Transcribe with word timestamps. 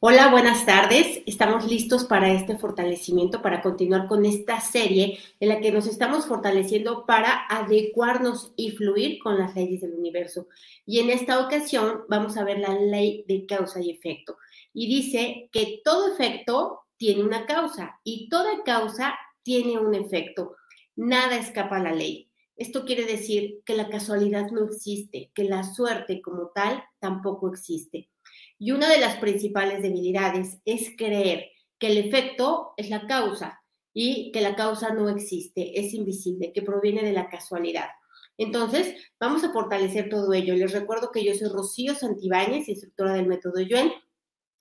Hola, 0.00 0.30
buenas 0.30 0.64
tardes. 0.64 1.22
Estamos 1.26 1.66
listos 1.68 2.04
para 2.04 2.32
este 2.32 2.56
fortalecimiento, 2.56 3.42
para 3.42 3.60
continuar 3.60 4.06
con 4.06 4.24
esta 4.24 4.60
serie 4.60 5.18
en 5.40 5.48
la 5.48 5.60
que 5.60 5.72
nos 5.72 5.88
estamos 5.88 6.26
fortaleciendo 6.26 7.04
para 7.04 7.48
adecuarnos 7.48 8.52
y 8.54 8.70
fluir 8.70 9.18
con 9.18 9.36
las 9.36 9.56
leyes 9.56 9.80
del 9.80 9.94
universo. 9.94 10.46
Y 10.86 11.00
en 11.00 11.10
esta 11.10 11.44
ocasión 11.44 12.02
vamos 12.08 12.36
a 12.36 12.44
ver 12.44 12.60
la 12.60 12.78
ley 12.78 13.24
de 13.26 13.44
causa 13.44 13.80
y 13.80 13.90
efecto. 13.90 14.36
Y 14.72 14.86
dice 14.86 15.48
que 15.50 15.80
todo 15.82 16.12
efecto 16.12 16.82
tiene 16.96 17.24
una 17.24 17.44
causa 17.44 17.98
y 18.04 18.28
toda 18.28 18.62
causa 18.64 19.18
tiene 19.42 19.80
un 19.80 19.96
efecto. 19.96 20.54
Nada 20.94 21.36
escapa 21.38 21.78
a 21.78 21.82
la 21.82 21.92
ley. 21.92 22.30
Esto 22.54 22.84
quiere 22.84 23.04
decir 23.04 23.62
que 23.64 23.74
la 23.74 23.88
casualidad 23.88 24.48
no 24.52 24.64
existe, 24.64 25.32
que 25.34 25.42
la 25.42 25.64
suerte 25.64 26.22
como 26.22 26.52
tal 26.54 26.84
tampoco 27.00 27.48
existe. 27.52 28.10
Y 28.58 28.72
una 28.72 28.88
de 28.88 28.98
las 28.98 29.16
principales 29.16 29.82
debilidades 29.82 30.58
es 30.64 30.90
creer 30.96 31.50
que 31.78 31.88
el 31.88 31.98
efecto 31.98 32.72
es 32.76 32.90
la 32.90 33.06
causa 33.06 33.62
y 33.94 34.30
que 34.32 34.40
la 34.40 34.56
causa 34.56 34.92
no 34.92 35.08
existe, 35.08 35.78
es 35.78 35.94
invisible, 35.94 36.52
que 36.52 36.62
proviene 36.62 37.02
de 37.02 37.12
la 37.12 37.28
casualidad. 37.28 37.88
Entonces, 38.36 38.94
vamos 39.18 39.42
a 39.42 39.52
fortalecer 39.52 40.08
todo 40.08 40.32
ello. 40.32 40.54
Les 40.54 40.72
recuerdo 40.72 41.10
que 41.10 41.24
yo 41.24 41.34
soy 41.34 41.48
Rocío 41.48 41.94
Santibáñez, 41.94 42.68
instructora 42.68 43.14
del 43.14 43.26
método 43.26 43.60
Yuen, 43.60 43.92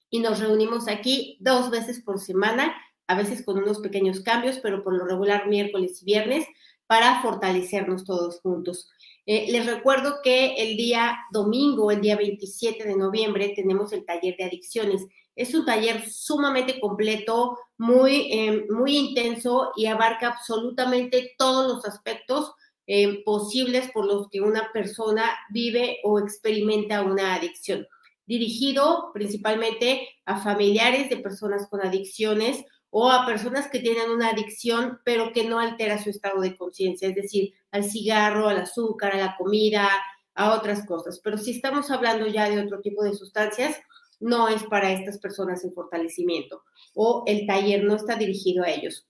y 0.10 0.20
nos 0.20 0.40
reunimos 0.40 0.88
aquí 0.88 1.38
dos 1.42 1.70
veces 1.70 2.02
por 2.02 2.20
semana, 2.20 2.76
a 3.08 3.16
veces 3.16 3.44
con 3.46 3.58
unos 3.58 3.80
pequeños 3.80 4.22
cambios, 4.22 4.60
pero 4.60 4.84
por 4.84 4.94
lo 4.98 5.06
regular 5.06 5.48
miércoles 5.48 6.02
y 6.02 6.06
viernes, 6.06 6.48
para 6.88 7.22
fortalecernos 7.22 8.06
todos 8.06 8.40
juntos. 8.42 8.90
Eh, 9.30 9.48
les 9.52 9.66
recuerdo 9.66 10.22
que 10.24 10.56
el 10.56 10.78
día 10.78 11.18
domingo, 11.32 11.92
el 11.92 12.00
día 12.00 12.16
27 12.16 12.88
de 12.88 12.96
noviembre, 12.96 13.52
tenemos 13.54 13.92
el 13.92 14.06
taller 14.06 14.38
de 14.38 14.46
adicciones. 14.46 15.06
Es 15.36 15.54
un 15.54 15.66
taller 15.66 16.10
sumamente 16.10 16.80
completo, 16.80 17.60
muy, 17.78 18.32
eh, 18.32 18.66
muy 18.70 18.96
intenso 18.96 19.74
y 19.76 19.88
abarca 19.88 20.30
absolutamente 20.30 21.36
todos 21.38 21.68
los 21.68 21.86
aspectos 21.86 22.54
eh, 22.88 23.22
posibles 23.26 23.92
por 23.92 24.06
los 24.06 24.30
que 24.30 24.40
una 24.40 24.72
persona 24.72 25.38
vive 25.50 26.00
o 26.06 26.20
experimenta 26.20 27.02
una 27.02 27.36
adicción. 27.36 27.86
Dirigido 28.26 29.12
principalmente 29.14 30.08
a 30.26 30.42
familiares 30.42 31.10
de 31.10 31.18
personas 31.18 31.68
con 31.70 31.82
adicciones 31.86 32.64
o 32.90 33.12
a 33.12 33.26
personas 33.26 33.68
que 33.68 33.80
tienen 33.80 34.10
una 34.10 34.30
adicción, 34.30 35.00
pero 35.04 35.34
que 35.34 35.44
no 35.44 35.60
altera 35.60 36.02
su 36.02 36.10
estado 36.10 36.42
de 36.42 36.56
conciencia, 36.56 37.10
es 37.10 37.16
decir, 37.16 37.54
al 37.72 37.84
cigarro, 37.84 38.48
al 38.48 38.58
azúcar, 38.58 39.14
a 39.14 39.18
la 39.18 39.36
comida, 39.38 39.90
a 40.36 40.54
otras 40.54 40.86
cosas. 40.86 41.20
Pero 41.24 41.38
si 41.38 41.52
estamos 41.52 41.92
hablando 41.92 42.28
ya 42.28 42.50
de 42.50 42.62
otro 42.62 42.80
tipo 42.82 43.04
de 43.04 43.14
sustancias, 43.14 43.76
no 44.20 44.48
es 44.48 44.64
para 44.64 44.92
estas 44.92 45.20
personas 45.20 45.64
en 45.64 45.74
fortalecimiento 45.74 46.64
o 46.94 47.24
el 47.28 47.46
taller 47.46 47.84
no 47.84 47.96
está 47.96 48.16
dirigido 48.16 48.64
a 48.64 48.70
ellos. 48.70 49.08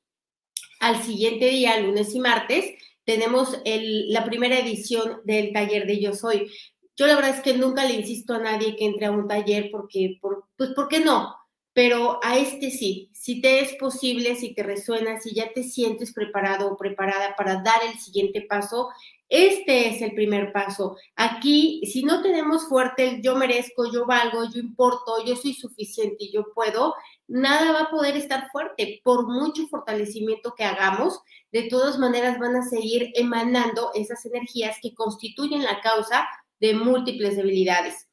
Al 0.80 1.02
siguiente 1.02 1.46
día, 1.46 1.80
lunes 1.80 2.14
y 2.14 2.20
martes, 2.20 2.66
tenemos 3.06 3.58
la 3.64 4.26
primera 4.26 4.60
edición 4.60 5.22
del 5.24 5.54
taller 5.54 5.88
de 5.88 6.00
Yo 6.00 6.14
Soy. 6.14 6.52
Yo 6.96 7.08
la 7.08 7.16
verdad 7.16 7.36
es 7.38 7.42
que 7.42 7.54
nunca 7.54 7.86
le 7.86 7.94
insisto 7.94 8.34
a 8.34 8.40
nadie 8.40 8.76
que 8.76 8.86
entre 8.86 9.06
a 9.06 9.12
un 9.12 9.28
taller 9.28 9.70
porque, 9.72 10.18
por, 10.22 10.46
pues, 10.58 10.72
¿por 10.72 10.88
qué 10.88 11.00
no? 11.00 11.36
Pero 11.78 12.20
a 12.24 12.40
este 12.40 12.72
sí, 12.72 13.12
si 13.14 13.40
te 13.40 13.60
es 13.60 13.76
posible, 13.76 14.36
si 14.36 14.56
te 14.56 14.64
resuena, 14.64 15.20
si 15.20 15.36
ya 15.36 15.54
te 15.54 15.62
sientes 15.62 16.12
preparado 16.12 16.72
o 16.72 16.76
preparada 16.76 17.36
para 17.36 17.62
dar 17.62 17.84
el 17.88 18.00
siguiente 18.00 18.42
paso, 18.42 18.90
este 19.30 19.90
es 19.90 20.02
el 20.02 20.16
primer 20.16 20.52
paso. 20.52 20.98
Aquí, 21.16 21.84
si 21.86 22.02
no 22.02 22.24
tenemos 22.24 22.68
fuerte 22.68 23.08
el 23.08 23.22
yo 23.22 23.36
merezco, 23.36 23.94
yo 23.94 24.08
valgo, 24.08 24.46
yo 24.52 24.60
importo, 24.60 25.24
yo 25.24 25.36
soy 25.36 25.54
suficiente, 25.54 26.32
yo 26.34 26.52
puedo, 26.56 26.96
nada 27.28 27.72
va 27.72 27.82
a 27.82 27.92
poder 27.92 28.18
estar 28.18 28.50
fuerte. 28.52 29.00
Por 29.04 29.28
mucho 29.28 29.68
fortalecimiento 29.68 30.56
que 30.58 30.64
hagamos, 30.64 31.20
de 31.52 31.70
todas 31.70 32.00
maneras 32.00 32.40
van 32.40 32.56
a 32.56 32.68
seguir 32.68 33.12
emanando 33.14 33.92
esas 33.94 34.26
energías 34.26 34.78
que 34.82 34.96
constituyen 34.96 35.64
la 35.64 35.80
causa 35.82 36.28
de 36.60 36.74
múltiples 36.74 37.38
debilidades. 37.38 38.08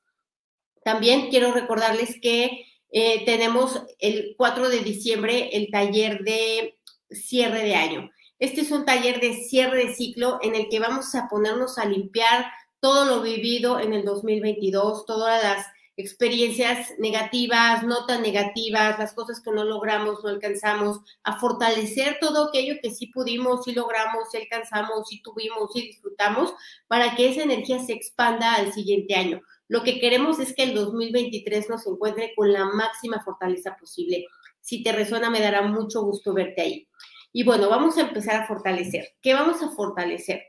También 0.85 1.31
quiero 1.31 1.51
recordarles 1.53 2.21
que 2.21 2.67
eh, 2.97 3.25
tenemos 3.25 3.83
el 3.99 4.37
4 4.37 4.69
de 4.69 4.79
diciembre 4.79 5.51
el 5.53 5.69
taller 5.73 6.23
de 6.23 6.79
cierre 7.11 7.65
de 7.65 7.75
año. 7.75 8.11
Este 8.39 8.61
es 8.61 8.71
un 8.71 8.85
taller 8.85 9.21
de 9.21 9.35
cierre 9.35 9.85
de 9.85 9.95
ciclo 9.97 10.39
en 10.43 10.55
el 10.55 10.69
que 10.69 10.79
vamos 10.79 11.13
a 11.17 11.27
ponernos 11.29 11.77
a 11.77 11.87
limpiar 11.87 12.47
todo 12.79 13.05
lo 13.05 13.21
vivido 13.21 13.81
en 13.81 13.95
el 13.95 14.05
2022, 14.05 15.07
todas 15.07 15.43
las 15.43 15.67
experiencias 15.97 16.95
negativas, 16.99 17.83
no 17.83 18.07
tan 18.07 18.23
negativas, 18.23 18.97
las 18.97 19.13
cosas 19.13 19.41
que 19.41 19.51
no 19.51 19.65
logramos, 19.65 20.23
no 20.23 20.31
alcanzamos, 20.31 21.01
a 21.25 21.41
fortalecer 21.41 22.19
todo 22.21 22.49
aquello 22.49 22.77
que 22.81 22.91
sí 22.93 23.09
pudimos, 23.09 23.65
sí 23.65 23.73
logramos, 23.73 24.31
sí 24.31 24.39
alcanzamos, 24.39 25.09
sí 25.09 25.21
tuvimos, 25.21 25.73
sí 25.73 25.83
disfrutamos, 25.83 26.55
para 26.87 27.17
que 27.17 27.29
esa 27.29 27.43
energía 27.43 27.81
se 27.81 27.93
expanda 27.93 28.55
al 28.55 28.73
siguiente 28.73 29.17
año. 29.17 29.41
Lo 29.69 29.83
que 29.83 29.99
queremos 29.99 30.39
es 30.39 30.55
que 30.55 30.65
el 30.65 30.75
2023 30.75 31.69
nos 31.71 31.87
encuentre 31.87 32.33
con 32.37 32.53
la 32.53 32.67
máxima 32.67 33.23
fortaleza 33.25 33.77
posible. 33.79 34.27
Si 34.61 34.83
te 34.83 34.93
resuena, 34.93 35.31
me 35.31 35.41
dará 35.41 35.63
mucho 35.63 36.03
gusto 36.03 36.35
verte 36.35 36.63
ahí. 36.63 36.89
Y 37.33 37.45
bueno, 37.45 37.69
vamos 37.69 37.97
a 37.97 38.03
empezar 38.03 38.43
a 38.43 38.47
fortalecer. 38.47 39.09
¿Qué 39.21 39.35
vamos 39.35 39.63
a 39.63 39.71
fortalecer? 39.71 40.43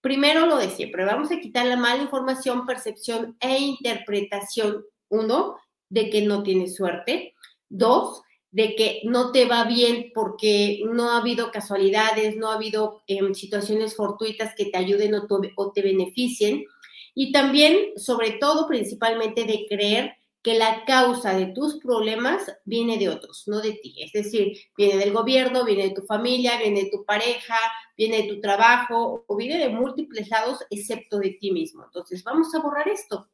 Primero 0.00 0.46
lo 0.46 0.56
de 0.56 0.70
siempre, 0.70 1.04
vamos 1.04 1.32
a 1.32 1.40
quitar 1.40 1.66
la 1.66 1.76
mala 1.76 2.02
información, 2.02 2.66
percepción 2.66 3.36
e 3.40 3.58
interpretación. 3.58 4.84
Uno, 5.10 5.56
de 5.88 6.10
que 6.10 6.22
no 6.22 6.42
tienes 6.42 6.76
suerte. 6.76 7.34
Dos, 7.68 8.22
de 8.50 8.74
que 8.76 9.00
no 9.04 9.32
te 9.32 9.46
va 9.46 9.64
bien 9.64 10.10
porque 10.14 10.80
no 10.84 11.10
ha 11.10 11.18
habido 11.18 11.50
casualidades, 11.50 12.36
no 12.36 12.50
ha 12.50 12.54
habido 12.54 13.02
em, 13.06 13.34
situaciones 13.34 13.94
fortuitas 13.94 14.54
que 14.54 14.66
te 14.66 14.78
ayuden 14.78 15.14
o 15.56 15.72
te 15.72 15.82
beneficien 15.82 16.64
y 17.20 17.32
también, 17.32 17.98
sobre 17.98 18.30
todo, 18.30 18.68
principalmente 18.68 19.44
de 19.44 19.66
creer 19.68 20.14
que 20.40 20.54
la 20.54 20.84
causa 20.84 21.36
de 21.36 21.46
tus 21.46 21.80
problemas 21.80 22.44
viene 22.64 22.96
de 22.96 23.08
otros, 23.08 23.42
no 23.48 23.60
de 23.60 23.72
ti. 23.72 23.96
Es 23.98 24.12
decir, 24.12 24.56
viene 24.76 24.98
del 24.98 25.12
gobierno, 25.12 25.64
viene 25.64 25.88
de 25.88 25.94
tu 25.96 26.02
familia, 26.02 26.56
viene 26.58 26.84
de 26.84 26.90
tu 26.90 27.04
pareja, 27.04 27.56
viene 27.96 28.22
de 28.22 28.28
tu 28.28 28.40
trabajo 28.40 29.24
o 29.26 29.36
viene 29.36 29.58
de 29.58 29.68
múltiples 29.68 30.28
lados 30.28 30.60
excepto 30.70 31.18
de 31.18 31.30
ti 31.30 31.50
mismo. 31.50 31.82
Entonces, 31.82 32.22
vamos 32.22 32.54
a 32.54 32.60
borrar 32.60 32.86
esto. 32.86 33.28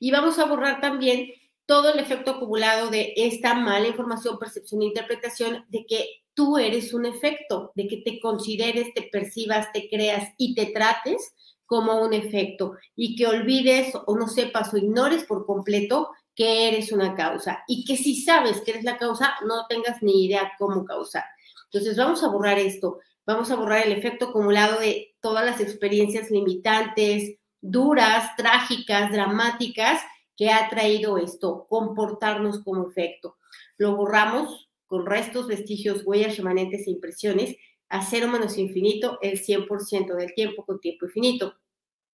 Y 0.00 0.10
vamos 0.10 0.40
a 0.40 0.46
borrar 0.46 0.80
también 0.80 1.30
todo 1.66 1.92
el 1.92 2.00
efecto 2.00 2.32
acumulado 2.32 2.90
de 2.90 3.12
esta 3.14 3.54
mala 3.54 3.86
información, 3.86 4.36
percepción 4.36 4.82
e 4.82 4.86
interpretación 4.86 5.64
de 5.68 5.86
que 5.86 6.24
tú 6.34 6.58
eres 6.58 6.92
un 6.92 7.06
efecto, 7.06 7.70
de 7.76 7.86
que 7.86 7.98
te 7.98 8.18
consideres, 8.18 8.92
te 8.94 9.02
percibas, 9.02 9.70
te 9.72 9.88
creas 9.88 10.34
y 10.38 10.56
te 10.56 10.66
trates 10.72 11.34
como 11.70 12.02
un 12.02 12.12
efecto 12.12 12.76
y 12.96 13.14
que 13.14 13.28
olvides 13.28 13.92
o 13.94 14.16
no 14.16 14.26
sepas 14.26 14.74
o 14.74 14.76
ignores 14.76 15.22
por 15.22 15.46
completo 15.46 16.10
que 16.34 16.66
eres 16.66 16.90
una 16.90 17.14
causa 17.14 17.62
y 17.68 17.84
que 17.84 17.96
si 17.96 18.20
sabes 18.22 18.60
que 18.60 18.72
eres 18.72 18.82
la 18.82 18.98
causa, 18.98 19.34
no 19.46 19.66
tengas 19.68 20.02
ni 20.02 20.24
idea 20.24 20.50
cómo 20.58 20.84
causar. 20.84 21.22
Entonces 21.66 21.96
vamos 21.96 22.24
a 22.24 22.28
borrar 22.28 22.58
esto, 22.58 22.98
vamos 23.24 23.52
a 23.52 23.54
borrar 23.54 23.86
el 23.86 23.92
efecto 23.92 24.30
acumulado 24.30 24.80
de 24.80 25.14
todas 25.20 25.44
las 25.44 25.60
experiencias 25.60 26.28
limitantes, 26.32 27.36
duras, 27.60 28.34
trágicas, 28.36 29.12
dramáticas 29.12 30.02
que 30.36 30.50
ha 30.50 30.68
traído 30.70 31.18
esto, 31.18 31.66
comportarnos 31.68 32.64
como 32.64 32.88
efecto. 32.88 33.36
Lo 33.76 33.94
borramos 33.94 34.68
con 34.88 35.06
restos, 35.06 35.46
vestigios, 35.46 36.02
huellas, 36.04 36.36
remanentes 36.36 36.88
e 36.88 36.90
impresiones 36.90 37.54
a 37.90 38.02
cero 38.02 38.28
menos 38.28 38.56
infinito 38.56 39.18
el 39.20 39.38
100% 39.38 40.14
del 40.14 40.32
tiempo 40.34 40.64
con 40.64 40.80
tiempo 40.80 41.06
infinito. 41.06 41.54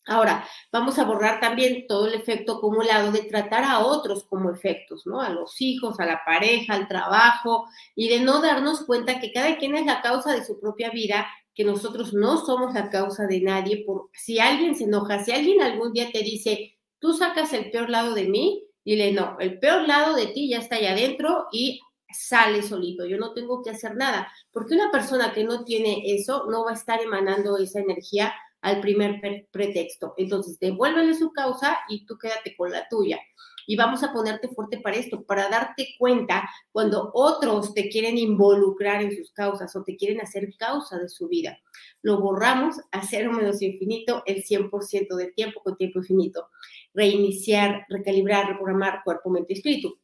Ahora, 0.09 0.47
vamos 0.71 0.99
a 1.01 1.05
borrar 1.05 1.41
también 1.41 1.87
todo 1.89 2.07
el 2.07 2.15
efecto 2.15 2.59
acumulado 2.59 3.11
de 3.11 3.23
tratar 3.23 3.65
a 3.65 3.81
otros 3.81 4.25
como 4.25 4.51
efectos, 4.51 5.05
¿no? 5.05 5.21
A 5.21 5.31
los 5.31 5.61
hijos, 5.61 5.99
a 5.99 6.07
la 6.07 6.23
pareja, 6.25 6.75
al 6.75 6.87
trabajo, 6.87 7.67
y 7.97 8.09
de 8.09 8.21
no 8.21 8.41
darnos 8.41 8.85
cuenta 8.85 9.21
que 9.21 9.33
cada 9.33 9.57
quien 9.57 9.75
es 9.75 9.85
la 9.85 10.03
causa 10.03 10.33
de 10.33 10.45
su 10.45 10.61
propia 10.61 10.91
vida, 10.91 11.27
que 11.57 11.65
nosotros 11.65 12.15
no 12.15 12.45
somos 12.45 12.73
la 12.73 12.89
causa 12.89 13.27
de 13.27 13.41
nadie. 13.41 13.85
Por, 13.85 14.11
si 14.13 14.39
alguien 14.39 14.77
se 14.77 14.85
enoja, 14.85 15.25
si 15.25 15.33
alguien 15.33 15.61
algún 15.61 15.93
día 15.93 16.13
te 16.13 16.21
dice, 16.21 16.79
tú 17.01 17.13
sacas 17.13 17.53
el 17.53 17.73
peor 17.73 17.91
lado 17.91 18.15
de 18.15 18.29
mí, 18.29 18.63
dile, 18.85 19.13
no, 19.13 19.37
el 19.41 19.59
peor 19.59 19.89
lado 19.89 20.15
de 20.15 20.29
ti 20.29 20.49
ya 20.49 20.59
está 20.59 20.77
ahí 20.77 20.87
adentro 20.87 21.47
y 21.51 21.81
sale 22.19 22.63
solito, 22.63 23.05
yo 23.07 23.19
no 23.19 23.33
tengo 23.33 23.63
que 23.63 23.71
hacer 23.71 23.97
nada, 23.97 24.33
porque 24.53 24.75
una 24.75 24.91
persona 24.91 25.33
que 25.33 25.45
no 25.45 25.65
tiene 25.65 26.03
eso 26.05 26.47
no 26.51 26.65
va 26.65 26.73
a 26.73 26.75
estar 26.75 27.01
emanando 27.01 27.59
esa 27.59 27.81
energía 27.81 28.33
al 28.67 28.81
primer 28.81 29.21
pretexto. 29.51 30.15
Entonces, 30.17 30.59
devuélvele 30.59 31.15
su 31.15 31.33
causa 31.33 31.79
y 31.89 32.05
tú 32.05 32.19
quédate 32.19 32.57
con 32.57 32.73
la 32.73 32.89
tuya. 32.89 33.21
Y 33.65 33.77
vamos 33.77 34.03
a 34.03 34.13
ponerte 34.13 34.49
fuerte 34.49 34.79
para 34.79 34.97
esto, 34.97 35.25
para 35.25 35.49
darte 35.49 35.89
cuenta 35.99 36.49
cuando 36.71 37.11
otros 37.15 37.75
te 37.75 37.89
quieren 37.89 38.17
involucrar 38.17 39.03
en 39.03 39.17
sus 39.17 39.33
causas 39.33 39.75
o 39.75 39.83
te 39.83 39.97
quieren 39.97 40.21
hacer 40.21 40.49
causa 40.57 40.99
de 40.99 41.09
su 41.09 41.29
vida. 41.29 41.59
Lo 42.03 42.21
borramos 42.21 42.77
a 42.93 43.03
cero 43.05 43.33
menos 43.33 43.63
infinito 43.63 44.23
el 44.27 44.45
100% 44.45 45.17
de 45.17 45.33
tiempo 45.33 45.61
con 45.63 45.77
tiempo 45.77 45.99
infinito. 45.99 46.49
Reiniciar, 46.95 47.87
recalibrar, 47.89 48.49
reprogramar 48.49 49.03
cuerpo, 49.05 49.31
mente 49.31 49.55
y 49.55 49.57
espíritu. 49.57 49.99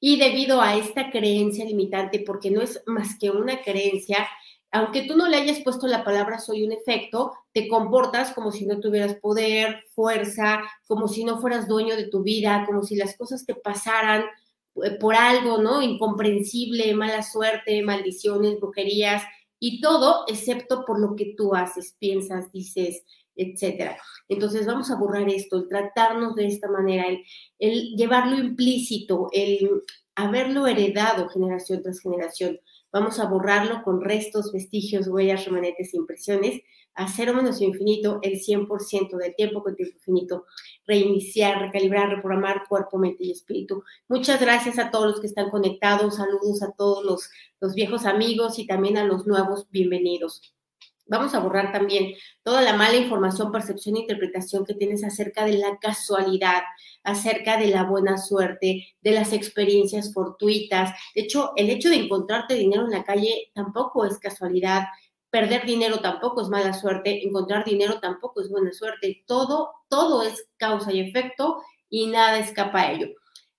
Y 0.00 0.18
debido 0.18 0.60
a 0.60 0.76
esta 0.76 1.10
creencia 1.10 1.64
limitante, 1.64 2.22
porque 2.26 2.50
no 2.50 2.60
es 2.60 2.82
más 2.86 3.18
que 3.18 3.30
una 3.30 3.62
creencia, 3.62 4.28
aunque 4.70 5.02
tú 5.02 5.16
no 5.16 5.28
le 5.28 5.36
hayas 5.36 5.60
puesto 5.60 5.86
la 5.86 6.02
palabra 6.02 6.38
soy 6.38 6.64
un 6.64 6.72
efecto, 6.72 7.32
te 7.52 7.68
comportas 7.68 8.32
como 8.32 8.50
si 8.50 8.64
no 8.64 8.80
tuvieras 8.80 9.16
poder, 9.16 9.84
fuerza, 9.94 10.62
como 10.86 11.08
si 11.08 11.24
no 11.24 11.40
fueras 11.40 11.68
dueño 11.68 11.94
de 11.94 12.08
tu 12.08 12.22
vida, 12.22 12.64
como 12.66 12.82
si 12.82 12.96
las 12.96 13.16
cosas 13.16 13.44
te 13.44 13.54
pasaran 13.54 14.24
eh, 14.82 14.92
por 14.98 15.14
algo, 15.14 15.58
¿no? 15.58 15.82
Incomprensible, 15.82 16.94
mala 16.94 17.22
suerte, 17.22 17.82
maldiciones, 17.82 18.58
brujerías 18.58 19.22
y 19.58 19.80
todo 19.82 20.24
excepto 20.26 20.84
por 20.86 20.98
lo 20.98 21.14
que 21.16 21.34
tú 21.36 21.54
haces, 21.54 21.94
piensas, 21.98 22.50
dices, 22.50 23.04
etcétera. 23.36 23.98
Entonces 24.28 24.66
vamos 24.66 24.90
a 24.90 24.96
borrar 24.96 25.28
esto, 25.28 25.56
el 25.56 25.68
tratarnos 25.68 26.34
de 26.34 26.46
esta 26.46 26.68
manera, 26.68 27.04
el, 27.58 27.96
llevarlo 27.96 28.36
implícito, 28.38 29.28
el 29.32 29.82
haberlo 30.14 30.66
heredado 30.66 31.28
generación 31.28 31.82
tras 31.82 32.00
generación. 32.00 32.58
Vamos 32.92 33.18
a 33.18 33.26
borrarlo 33.26 33.82
con 33.82 34.02
restos, 34.02 34.52
vestigios, 34.52 35.08
huellas, 35.08 35.46
remanetes, 35.46 35.94
impresiones, 35.94 36.60
a 36.94 37.08
cero 37.08 37.32
menos 37.32 37.62
infinito 37.62 38.18
el 38.20 38.34
100% 38.34 39.16
del 39.16 39.34
tiempo 39.34 39.62
con 39.62 39.74
tiempo 39.74 39.96
infinito, 39.96 40.44
reiniciar, 40.86 41.58
recalibrar, 41.58 42.10
reprogramar 42.10 42.64
cuerpo, 42.68 42.98
mente 42.98 43.24
y 43.24 43.30
espíritu. 43.30 43.82
Muchas 44.08 44.38
gracias 44.40 44.78
a 44.78 44.90
todos 44.90 45.06
los 45.06 45.20
que 45.20 45.26
están 45.26 45.48
conectados, 45.50 46.16
saludos 46.16 46.62
a 46.62 46.72
todos 46.72 47.30
los 47.60 47.74
viejos 47.74 48.04
amigos 48.04 48.58
y 48.58 48.66
también 48.66 48.98
a 48.98 49.04
los 49.04 49.26
nuevos 49.26 49.66
bienvenidos. 49.70 50.54
Vamos 51.06 51.34
a 51.34 51.40
borrar 51.40 51.72
también 51.72 52.14
toda 52.42 52.62
la 52.62 52.74
mala 52.74 52.96
información, 52.96 53.50
percepción 53.50 53.96
e 53.96 54.00
interpretación 54.00 54.64
que 54.64 54.74
tienes 54.74 55.02
acerca 55.04 55.44
de 55.44 55.54
la 55.54 55.76
casualidad, 55.78 56.62
acerca 57.02 57.56
de 57.56 57.66
la 57.66 57.84
buena 57.84 58.18
suerte, 58.18 58.86
de 59.00 59.10
las 59.10 59.32
experiencias 59.32 60.14
fortuitas. 60.14 60.94
De 61.14 61.22
hecho, 61.22 61.52
el 61.56 61.70
hecho 61.70 61.90
de 61.90 61.96
encontrarte 61.96 62.54
dinero 62.54 62.84
en 62.84 62.92
la 62.92 63.04
calle 63.04 63.50
tampoco 63.54 64.06
es 64.06 64.18
casualidad. 64.18 64.84
Perder 65.30 65.66
dinero 65.66 66.00
tampoco 66.00 66.42
es 66.42 66.48
mala 66.48 66.72
suerte, 66.72 67.26
encontrar 67.26 67.64
dinero 67.64 67.98
tampoco 68.00 68.40
es 68.40 68.48
buena 68.48 68.72
suerte. 68.72 69.24
Todo, 69.26 69.72
todo 69.88 70.22
es 70.22 70.46
causa 70.56 70.92
y 70.92 71.00
efecto 71.00 71.62
y 71.90 72.06
nada 72.06 72.38
escapa 72.38 72.82
a 72.82 72.92
ello. 72.92 73.08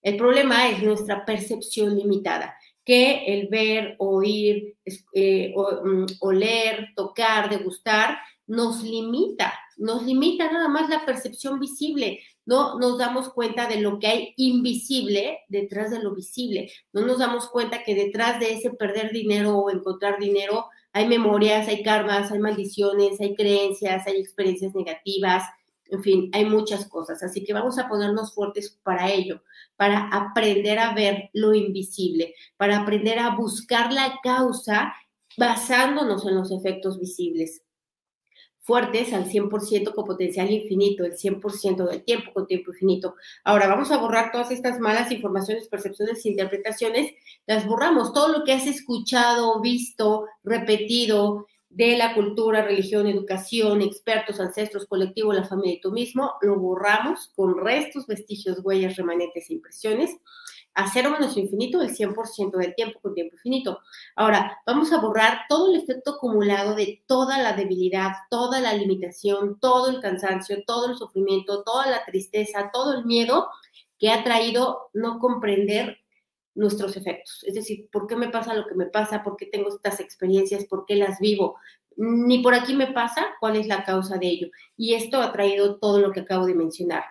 El 0.01 0.17
problema 0.17 0.69
es 0.69 0.81
nuestra 0.81 1.25
percepción 1.25 1.97
limitada 1.97 2.55
que 2.85 3.25
el 3.25 3.47
ver, 3.47 3.95
oír, 3.99 4.75
eh, 5.13 5.53
mm, 5.55 6.05
oler, 6.19 6.89
tocar, 6.95 7.49
degustar, 7.49 8.17
nos 8.45 8.83
limita, 8.83 9.53
nos 9.77 10.03
limita 10.03 10.51
nada 10.51 10.67
más 10.67 10.89
la 10.89 11.05
percepción 11.05 11.59
visible. 11.59 12.19
No 12.45 12.77
nos 12.77 12.97
damos 12.97 13.29
cuenta 13.29 13.67
de 13.67 13.79
lo 13.79 13.99
que 13.99 14.07
hay 14.07 14.33
invisible 14.35 15.39
detrás 15.47 15.91
de 15.91 16.03
lo 16.03 16.13
visible. 16.13 16.71
No 16.91 17.05
nos 17.05 17.19
damos 17.19 17.47
cuenta 17.47 17.83
que 17.83 17.95
detrás 17.95 18.39
de 18.39 18.53
ese 18.53 18.71
perder 18.71 19.11
dinero 19.11 19.57
o 19.57 19.71
encontrar 19.71 20.19
dinero 20.19 20.65
hay 20.91 21.07
memorias, 21.07 21.67
hay 21.67 21.83
karmas, 21.83 22.31
hay 22.31 22.39
maldiciones, 22.39 23.19
hay 23.21 23.33
creencias, 23.35 24.05
hay 24.05 24.17
experiencias 24.17 24.75
negativas, 24.75 25.43
en 25.93 26.03
fin, 26.03 26.29
hay 26.33 26.45
muchas 26.45 26.87
cosas, 26.87 27.21
así 27.23 27.43
que 27.43 27.53
vamos 27.53 27.77
a 27.77 27.87
ponernos 27.87 28.33
fuertes 28.33 28.79
para 28.83 29.11
ello, 29.11 29.43
para 29.75 30.07
aprender 30.09 30.79
a 30.79 30.93
ver 30.93 31.29
lo 31.33 31.53
invisible, 31.53 32.33
para 32.57 32.79
aprender 32.79 33.19
a 33.19 33.35
buscar 33.35 33.93
la 33.93 34.19
causa 34.23 34.93
basándonos 35.37 36.25
en 36.25 36.35
los 36.35 36.51
efectos 36.51 36.99
visibles. 36.99 37.61
Fuertes 38.61 39.11
al 39.11 39.25
100% 39.25 39.93
con 39.93 40.05
potencial 40.05 40.49
infinito, 40.49 41.03
el 41.03 41.17
100% 41.17 41.85
del 41.85 42.03
tiempo 42.05 42.31
con 42.33 42.47
tiempo 42.47 42.71
infinito. 42.71 43.15
Ahora 43.43 43.67
vamos 43.67 43.91
a 43.91 43.97
borrar 43.97 44.31
todas 44.31 44.51
estas 44.51 44.79
malas 44.79 45.11
informaciones, 45.11 45.67
percepciones 45.67 46.25
interpretaciones. 46.25 47.13
Las 47.45 47.67
borramos. 47.67 48.13
Todo 48.13 48.29
lo 48.29 48.45
que 48.45 48.53
has 48.53 48.65
escuchado, 48.65 49.59
visto, 49.59 50.27
repetido, 50.45 51.45
de 51.73 51.97
la 51.97 52.13
cultura, 52.13 52.61
religión, 52.61 53.07
educación, 53.07 53.81
expertos, 53.81 54.39
ancestros, 54.39 54.85
colectivo, 54.85 55.33
la 55.33 55.47
familia 55.47 55.73
y 55.73 55.81
tú 55.81 55.91
mismo, 55.91 56.33
lo 56.41 56.59
borramos 56.59 57.31
con 57.35 57.57
restos, 57.57 58.05
vestigios, 58.05 58.59
huellas, 58.63 58.95
remanentes 58.95 59.49
impresiones 59.49 60.11
a 60.75 60.89
cero 60.91 61.15
infinito 61.35 61.81
el 61.81 61.95
100% 61.95 62.57
del 62.57 62.75
tiempo 62.75 62.99
con 62.99 63.13
tiempo 63.13 63.35
infinito. 63.35 63.79
Ahora, 64.15 64.59
vamos 64.65 64.91
a 64.91 64.99
borrar 64.99 65.41
todo 65.47 65.71
el 65.71 65.81
efecto 65.81 66.15
acumulado 66.15 66.75
de 66.75 67.03
toda 67.05 67.37
la 67.37 67.53
debilidad, 67.53 68.13
toda 68.29 68.59
la 68.59 68.73
limitación, 68.73 69.59
todo 69.59 69.89
el 69.89 69.99
cansancio, 69.99 70.63
todo 70.65 70.89
el 70.89 70.97
sufrimiento, 70.97 71.63
toda 71.63 71.87
la 71.87 72.03
tristeza, 72.05 72.71
todo 72.73 72.97
el 72.97 73.05
miedo 73.05 73.49
que 73.99 74.09
ha 74.09 74.23
traído 74.23 74.89
no 74.93 75.19
comprender 75.19 76.02
nuestros 76.55 76.95
efectos. 76.97 77.43
Es 77.43 77.55
decir, 77.55 77.87
¿por 77.91 78.07
qué 78.07 78.15
me 78.15 78.29
pasa 78.29 78.53
lo 78.53 78.67
que 78.67 78.75
me 78.75 78.85
pasa? 78.85 79.23
¿Por 79.23 79.37
qué 79.37 79.45
tengo 79.47 79.69
estas 79.69 79.99
experiencias? 79.99 80.65
¿Por 80.65 80.85
qué 80.85 80.95
las 80.95 81.19
vivo? 81.19 81.57
Ni 81.95 82.39
por 82.39 82.53
aquí 82.53 82.75
me 82.75 82.87
pasa, 82.87 83.25
¿cuál 83.39 83.55
es 83.55 83.67
la 83.67 83.83
causa 83.83 84.17
de 84.17 84.27
ello? 84.27 84.47
Y 84.77 84.93
esto 84.93 85.21
ha 85.21 85.31
traído 85.31 85.79
todo 85.79 85.99
lo 85.99 86.11
que 86.11 86.21
acabo 86.21 86.45
de 86.45 86.55
mencionar. 86.55 87.03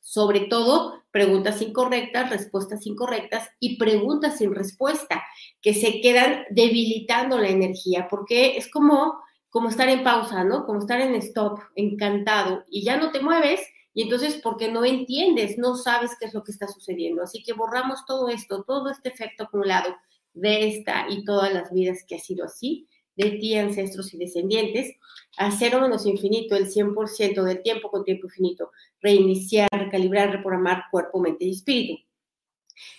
Sobre 0.00 0.40
todo, 0.40 1.02
preguntas 1.10 1.60
incorrectas, 1.62 2.30
respuestas 2.30 2.86
incorrectas 2.86 3.48
y 3.58 3.76
preguntas 3.76 4.38
sin 4.38 4.54
respuesta, 4.54 5.22
que 5.60 5.74
se 5.74 6.00
quedan 6.00 6.44
debilitando 6.50 7.38
la 7.38 7.48
energía, 7.48 8.06
porque 8.08 8.56
es 8.56 8.70
como, 8.70 9.18
como 9.50 9.68
estar 9.68 9.88
en 9.88 10.04
pausa, 10.04 10.44
¿no? 10.44 10.64
Como 10.64 10.78
estar 10.78 11.00
en 11.00 11.14
stop, 11.16 11.58
encantado, 11.74 12.64
y 12.70 12.84
ya 12.84 12.96
no 12.98 13.10
te 13.10 13.20
mueves, 13.20 13.60
y 13.96 14.02
entonces, 14.02 14.38
porque 14.42 14.70
no 14.70 14.84
entiendes, 14.84 15.56
no 15.56 15.74
sabes 15.74 16.10
qué 16.20 16.26
es 16.26 16.34
lo 16.34 16.44
que 16.44 16.52
está 16.52 16.68
sucediendo. 16.68 17.22
Así 17.22 17.42
que 17.42 17.54
borramos 17.54 18.04
todo 18.04 18.28
esto, 18.28 18.62
todo 18.62 18.90
este 18.90 19.08
efecto 19.08 19.44
acumulado 19.44 19.96
de 20.34 20.68
esta 20.68 21.06
y 21.08 21.24
todas 21.24 21.50
las 21.50 21.72
vidas 21.72 22.04
que 22.06 22.16
ha 22.16 22.18
sido 22.18 22.44
así, 22.44 22.86
de 23.16 23.30
ti, 23.30 23.54
ancestros 23.54 24.12
y 24.12 24.18
descendientes, 24.18 24.96
a 25.38 25.50
cero 25.50 25.80
menos 25.80 26.04
infinito, 26.04 26.56
el 26.56 26.70
100% 26.70 27.42
del 27.42 27.62
tiempo 27.62 27.90
con 27.90 28.04
tiempo 28.04 28.26
infinito, 28.26 28.70
reiniciar, 29.00 29.70
recalibrar, 29.72 30.30
reprogramar 30.30 30.82
cuerpo, 30.90 31.18
mente 31.18 31.46
y 31.46 31.52
espíritu. 31.52 31.98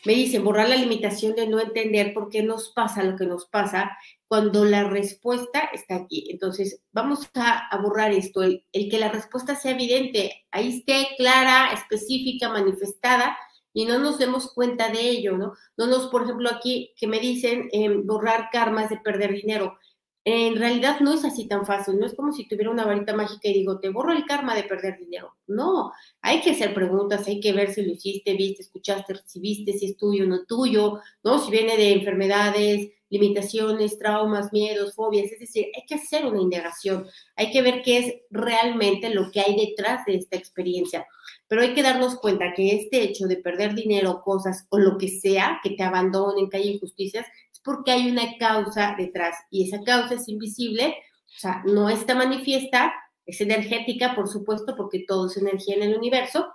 Me 0.04 0.14
dicen, 0.14 0.44
borrar 0.44 0.68
la 0.68 0.78
limitación 0.78 1.36
de 1.36 1.48
no 1.48 1.60
entender 1.60 2.12
por 2.12 2.32
qué 2.32 2.42
nos 2.42 2.70
pasa 2.70 3.04
lo 3.04 3.16
que 3.16 3.28
nos 3.28 3.46
pasa 3.46 3.96
cuando 4.28 4.66
la 4.66 4.84
respuesta 4.84 5.70
está 5.74 5.96
aquí. 5.96 6.28
Entonces, 6.30 6.82
vamos 6.92 7.30
a, 7.36 7.78
borrar 7.82 8.12
esto, 8.12 8.44
el, 8.44 8.64
que 8.72 9.00
la 9.00 9.10
respuesta 9.10 9.56
sea 9.56 9.72
evidente, 9.72 10.46
ahí 10.52 10.78
esté 10.78 11.08
clara, 11.18 11.72
específica, 11.74 12.50
manifestada, 12.50 13.38
y 13.74 13.86
no 13.86 14.00
nos 14.00 14.18
demos 14.18 14.52
cuenta 14.54 14.90
de 14.90 15.02
ello, 15.02 15.38
¿no? 15.38 15.54
No 15.78 15.88
nos, 15.88 16.07
por 16.07 16.24
ejemplo, 16.24 16.50
aquí 16.50 16.94
que 16.98 17.07
me 17.07 17.19
dicen 17.19 17.69
em, 17.72 18.06
borrar 18.06 18.50
karmas 18.52 18.90
de 18.90 18.98
perder 18.98 19.34
dinero. 19.34 19.78
En 20.26 20.57
realidad 20.57 21.00
no 21.00 21.14
es 21.14 21.24
así 21.24 21.48
tan 21.48 21.66
fácil, 21.66 21.98
no 21.98 22.06
es 22.06 22.14
como 22.14 22.34
si 22.34 22.48
tuviera 22.48 22.69
una 22.69 22.86
varita 22.86 23.16
mágica 23.16 23.48
y 23.48 23.54
digo, 23.54 23.80
te 23.80 23.90
borro 23.90 24.12
el 24.12 24.26
karma 24.26 24.56
de 24.56 24.64
perder 24.64 24.98
dinero. 24.98 25.38
No, 25.48 25.94
hay 26.22 26.42
que 26.42 26.52
hacer 26.52 26.74
preguntas, 26.74 27.26
hay 27.28 27.40
que 27.40 27.54
ver 27.54 27.74
si 27.74 27.81
lo 27.84 27.94
hiciste, 27.94 28.34
viste, 28.34 28.64
escuchaste, 28.64 29.14
recibiste, 29.14 29.72
si 29.74 29.86
es 29.86 29.96
tuyo 29.96 30.26
o 30.26 30.28
no 30.28 30.44
tuyo, 30.44 31.00
¿no? 31.24 31.40
Si 31.40 31.50
viene 31.50 31.78
de 31.78 31.94
enfermedades, 31.94 32.90
limitaciones, 33.09 33.97
traumas, 33.97 34.52
miedos, 34.52 34.95
fobias, 34.95 35.31
es 35.31 35.40
decir, 35.40 35.68
hay 35.76 35.85
que 35.85 35.95
hacer 35.95 36.26
una 36.26 36.42
indagación, 36.42 37.07
hay 37.35 37.52
que 37.52 37.61
ver 37.61 37.81
qué 37.83 37.97
es 37.97 38.16
realmente 38.30 39.09
lo 39.09 39.31
que 39.31 39.40
hay 39.40 39.56
detrás 39.56 40.06
de 40.06 40.16
esta 40.16 40.35
experiencia, 40.37 41.06
pero 41.47 41.61
hay 41.61 41.73
que 41.73 41.83
darnos 41.83 42.16
cuenta 42.16 42.54
que 42.56 42.76
este 42.76 43.02
hecho 43.02 43.26
de 43.28 43.37
perder 43.37 43.73
dinero, 43.76 44.21
cosas 44.23 44.66
o 44.69 44.78
lo 44.78 44.97
que 44.97 45.07
sea, 45.07 45.59
que 45.64 45.71
te 45.71 45.83
abandonen, 45.83 46.49
que 46.49 46.57
haya 46.57 46.71
injusticias, 46.71 47.26
es 47.52 47.59
porque 47.61 47.92
hay 47.92 48.09
una 48.09 48.37
causa 48.37 48.95
detrás. 48.97 49.35
Y 49.49 49.68
esa 49.68 49.81
causa 49.83 50.16
es 50.16 50.28
invisible, 50.28 50.95
o 51.26 51.40
sea, 51.40 51.64
no 51.66 51.90
está 51.90 52.16
manifiesta, 52.16 52.94
es 53.26 53.40
energética, 53.42 54.16
por 54.16 54.28
supuesto, 54.28 54.76
porque 54.76 55.06
todo 55.07 55.28
es 55.28 55.37
energía 55.37 55.76
en 55.76 55.83
el 55.83 55.97
universo 55.97 56.47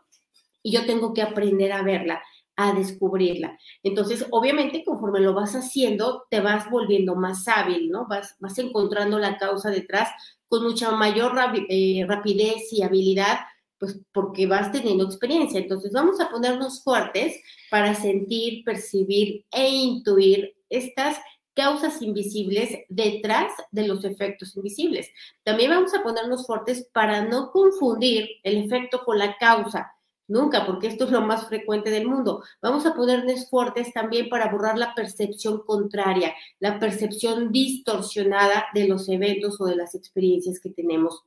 y 0.63 0.73
yo 0.73 0.87
tengo 0.87 1.13
que 1.13 1.23
aprender 1.23 1.73
a 1.73 1.83
verla 1.83 2.23
a 2.57 2.73
descubrirla. 2.75 3.59
Entonces, 3.83 4.27
obviamente, 4.31 4.85
conforme 4.85 5.21
lo 5.21 5.35
vas 5.35 5.55
haciendo, 5.55 6.25
te 6.31 6.41
vas 6.41 6.71
volviendo 6.71 7.15
más 7.15 7.49
hábil, 7.49 7.91
¿no? 7.91 8.07
Vas, 8.07 8.37
vas 8.41 8.59
encontrando 8.59 9.19
la 9.19 9.39
causa 9.39 9.71
detrás 9.71 10.11
con 10.49 10.65
mucha 10.65 10.91
mayor 10.91 11.33
eh, 11.69 12.05
rapidez 12.07 12.73
y 12.73 12.83
habilidad, 12.83 13.39
pues 13.79 13.99
porque 14.13 14.47
vas 14.47 14.71
teniendo 14.71 15.05
experiencia. 15.05 15.61
Entonces, 15.61 15.93
vamos 15.93 16.21
a 16.21 16.31
ponernos 16.31 16.83
fuertes 16.85 17.37
para 17.71 17.95
sentir, 17.95 18.65
percibir 18.65 19.47
e 19.51 19.69
intuir 19.69 20.55
estas 20.69 21.17
causas 21.55 22.01
invisibles 22.01 22.79
detrás 22.89 23.53
de 23.71 23.87
los 23.87 24.05
efectos 24.05 24.57
invisibles. 24.57 25.09
También 25.43 25.71
vamos 25.71 25.95
a 25.95 26.03
ponernos 26.03 26.47
fuertes 26.47 26.89
para 26.93 27.25
no 27.25 27.51
confundir 27.51 28.29
el 28.43 28.65
efecto 28.65 29.05
con 29.05 29.19
la 29.19 29.37
causa 29.37 29.93
Nunca, 30.33 30.65
porque 30.65 30.87
esto 30.87 31.05
es 31.05 31.11
lo 31.11 31.21
más 31.21 31.47
frecuente 31.47 31.91
del 31.91 32.09
mundo. 32.09 32.43
Vamos 32.63 32.87
a 32.87 32.95
ponernos 32.95 33.51
fuertes 33.51 33.93
también 33.93 34.31
para 34.31 34.51
borrar 34.51 34.79
la 34.79 34.95
percepción 34.95 35.63
contraria, 35.67 36.35
la 36.59 36.79
percepción 36.79 37.53
distorsionada 37.53 38.65
de 38.73 38.89
los 38.89 39.11
eventos 39.11 39.61
o 39.61 39.67
de 39.67 39.77
las 39.77 39.95
experiencias 39.95 40.59
que 40.59 40.71
tenemos. 40.71 41.23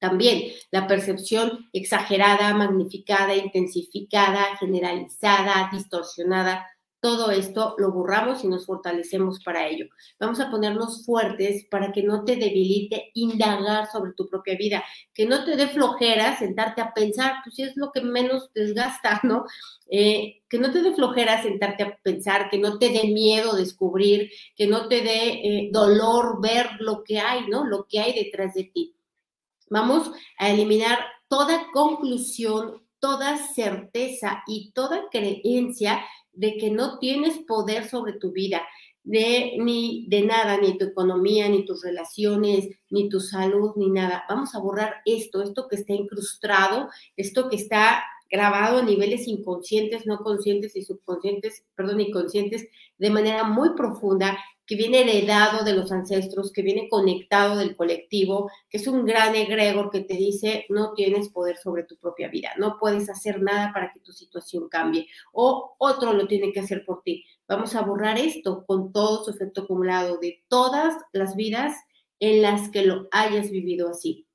También 0.00 0.50
la 0.72 0.88
percepción 0.88 1.68
exagerada, 1.72 2.52
magnificada, 2.54 3.36
intensificada, 3.36 4.56
generalizada, 4.58 5.70
distorsionada 5.72 6.66
todo 7.04 7.30
esto 7.30 7.74
lo 7.76 7.92
borramos 7.92 8.44
y 8.44 8.48
nos 8.48 8.64
fortalecemos 8.64 9.38
para 9.44 9.68
ello. 9.68 9.88
Vamos 10.18 10.40
a 10.40 10.50
ponernos 10.50 11.04
fuertes 11.04 11.66
para 11.70 11.92
que 11.92 12.02
no 12.02 12.24
te 12.24 12.36
debilite 12.36 13.10
indagar 13.12 13.90
sobre 13.92 14.14
tu 14.14 14.26
propia 14.26 14.56
vida, 14.56 14.82
que 15.12 15.26
no 15.26 15.44
te 15.44 15.54
dé 15.54 15.68
flojera 15.68 16.34
sentarte 16.38 16.80
a 16.80 16.94
pensar, 16.94 17.34
pues 17.44 17.56
si 17.56 17.62
es 17.62 17.76
lo 17.76 17.92
que 17.92 18.00
menos 18.00 18.50
desgasta, 18.54 19.20
¿no? 19.22 19.44
Eh, 19.90 20.44
que 20.48 20.58
no 20.58 20.72
te 20.72 20.80
dé 20.80 20.94
flojera 20.94 21.42
sentarte 21.42 21.82
a 21.82 21.98
pensar, 22.02 22.48
que 22.48 22.56
no 22.56 22.78
te 22.78 22.88
dé 22.88 23.08
miedo 23.08 23.54
descubrir, 23.54 24.30
que 24.56 24.66
no 24.66 24.88
te 24.88 25.02
dé 25.02 25.28
eh, 25.28 25.68
dolor 25.70 26.40
ver 26.40 26.70
lo 26.78 27.04
que 27.04 27.18
hay, 27.18 27.46
¿no? 27.48 27.66
Lo 27.66 27.86
que 27.86 28.00
hay 28.00 28.14
detrás 28.14 28.54
de 28.54 28.64
ti. 28.64 28.96
Vamos 29.68 30.10
a 30.38 30.48
eliminar 30.48 31.00
toda 31.28 31.66
conclusión, 31.70 32.82
toda 32.98 33.36
certeza 33.36 34.42
y 34.46 34.72
toda 34.72 35.10
creencia 35.10 36.02
de 36.34 36.56
que 36.56 36.70
no 36.70 36.98
tienes 36.98 37.38
poder 37.38 37.88
sobre 37.88 38.14
tu 38.14 38.32
vida, 38.32 38.62
de 39.02 39.56
ni 39.58 40.06
de 40.08 40.22
nada, 40.22 40.56
ni 40.56 40.78
tu 40.78 40.86
economía, 40.86 41.48
ni 41.48 41.64
tus 41.64 41.82
relaciones, 41.82 42.68
ni 42.90 43.08
tu 43.08 43.20
salud, 43.20 43.72
ni 43.76 43.90
nada. 43.90 44.24
Vamos 44.28 44.54
a 44.54 44.60
borrar 44.60 44.96
esto, 45.04 45.42
esto 45.42 45.68
que 45.68 45.76
está 45.76 45.92
incrustado, 45.92 46.88
esto 47.16 47.48
que 47.48 47.56
está 47.56 48.02
grabado 48.30 48.78
a 48.78 48.82
niveles 48.82 49.28
inconscientes, 49.28 50.06
no 50.06 50.18
conscientes 50.18 50.74
y 50.74 50.82
subconscientes, 50.82 51.64
perdón, 51.76 52.00
inconscientes, 52.00 52.66
de 52.98 53.10
manera 53.10 53.44
muy 53.44 53.74
profunda 53.76 54.38
que 54.66 54.76
viene 54.76 55.00
heredado 55.00 55.64
de 55.64 55.74
los 55.74 55.92
ancestros, 55.92 56.52
que 56.52 56.62
viene 56.62 56.88
conectado 56.88 57.56
del 57.56 57.76
colectivo, 57.76 58.50
que 58.70 58.78
es 58.78 58.86
un 58.86 59.04
gran 59.04 59.34
egregor 59.34 59.90
que 59.90 60.00
te 60.00 60.14
dice 60.14 60.64
no 60.68 60.94
tienes 60.94 61.28
poder 61.28 61.56
sobre 61.58 61.84
tu 61.84 61.96
propia 61.96 62.28
vida, 62.28 62.52
no 62.58 62.78
puedes 62.78 63.10
hacer 63.10 63.42
nada 63.42 63.72
para 63.72 63.92
que 63.92 64.00
tu 64.00 64.12
situación 64.12 64.68
cambie 64.68 65.08
o 65.32 65.74
otro 65.78 66.12
lo 66.12 66.26
tiene 66.26 66.52
que 66.52 66.60
hacer 66.60 66.84
por 66.84 67.02
ti. 67.02 67.24
Vamos 67.46 67.74
a 67.74 67.82
borrar 67.82 68.18
esto 68.18 68.64
con 68.66 68.92
todo 68.92 69.24
su 69.24 69.30
efecto 69.30 69.62
acumulado 69.62 70.18
de 70.18 70.42
todas 70.48 70.94
las 71.12 71.36
vidas 71.36 71.74
en 72.20 72.42
las 72.42 72.70
que 72.70 72.86
lo 72.86 73.08
hayas 73.10 73.50
vivido 73.50 73.90
así, 73.90 74.26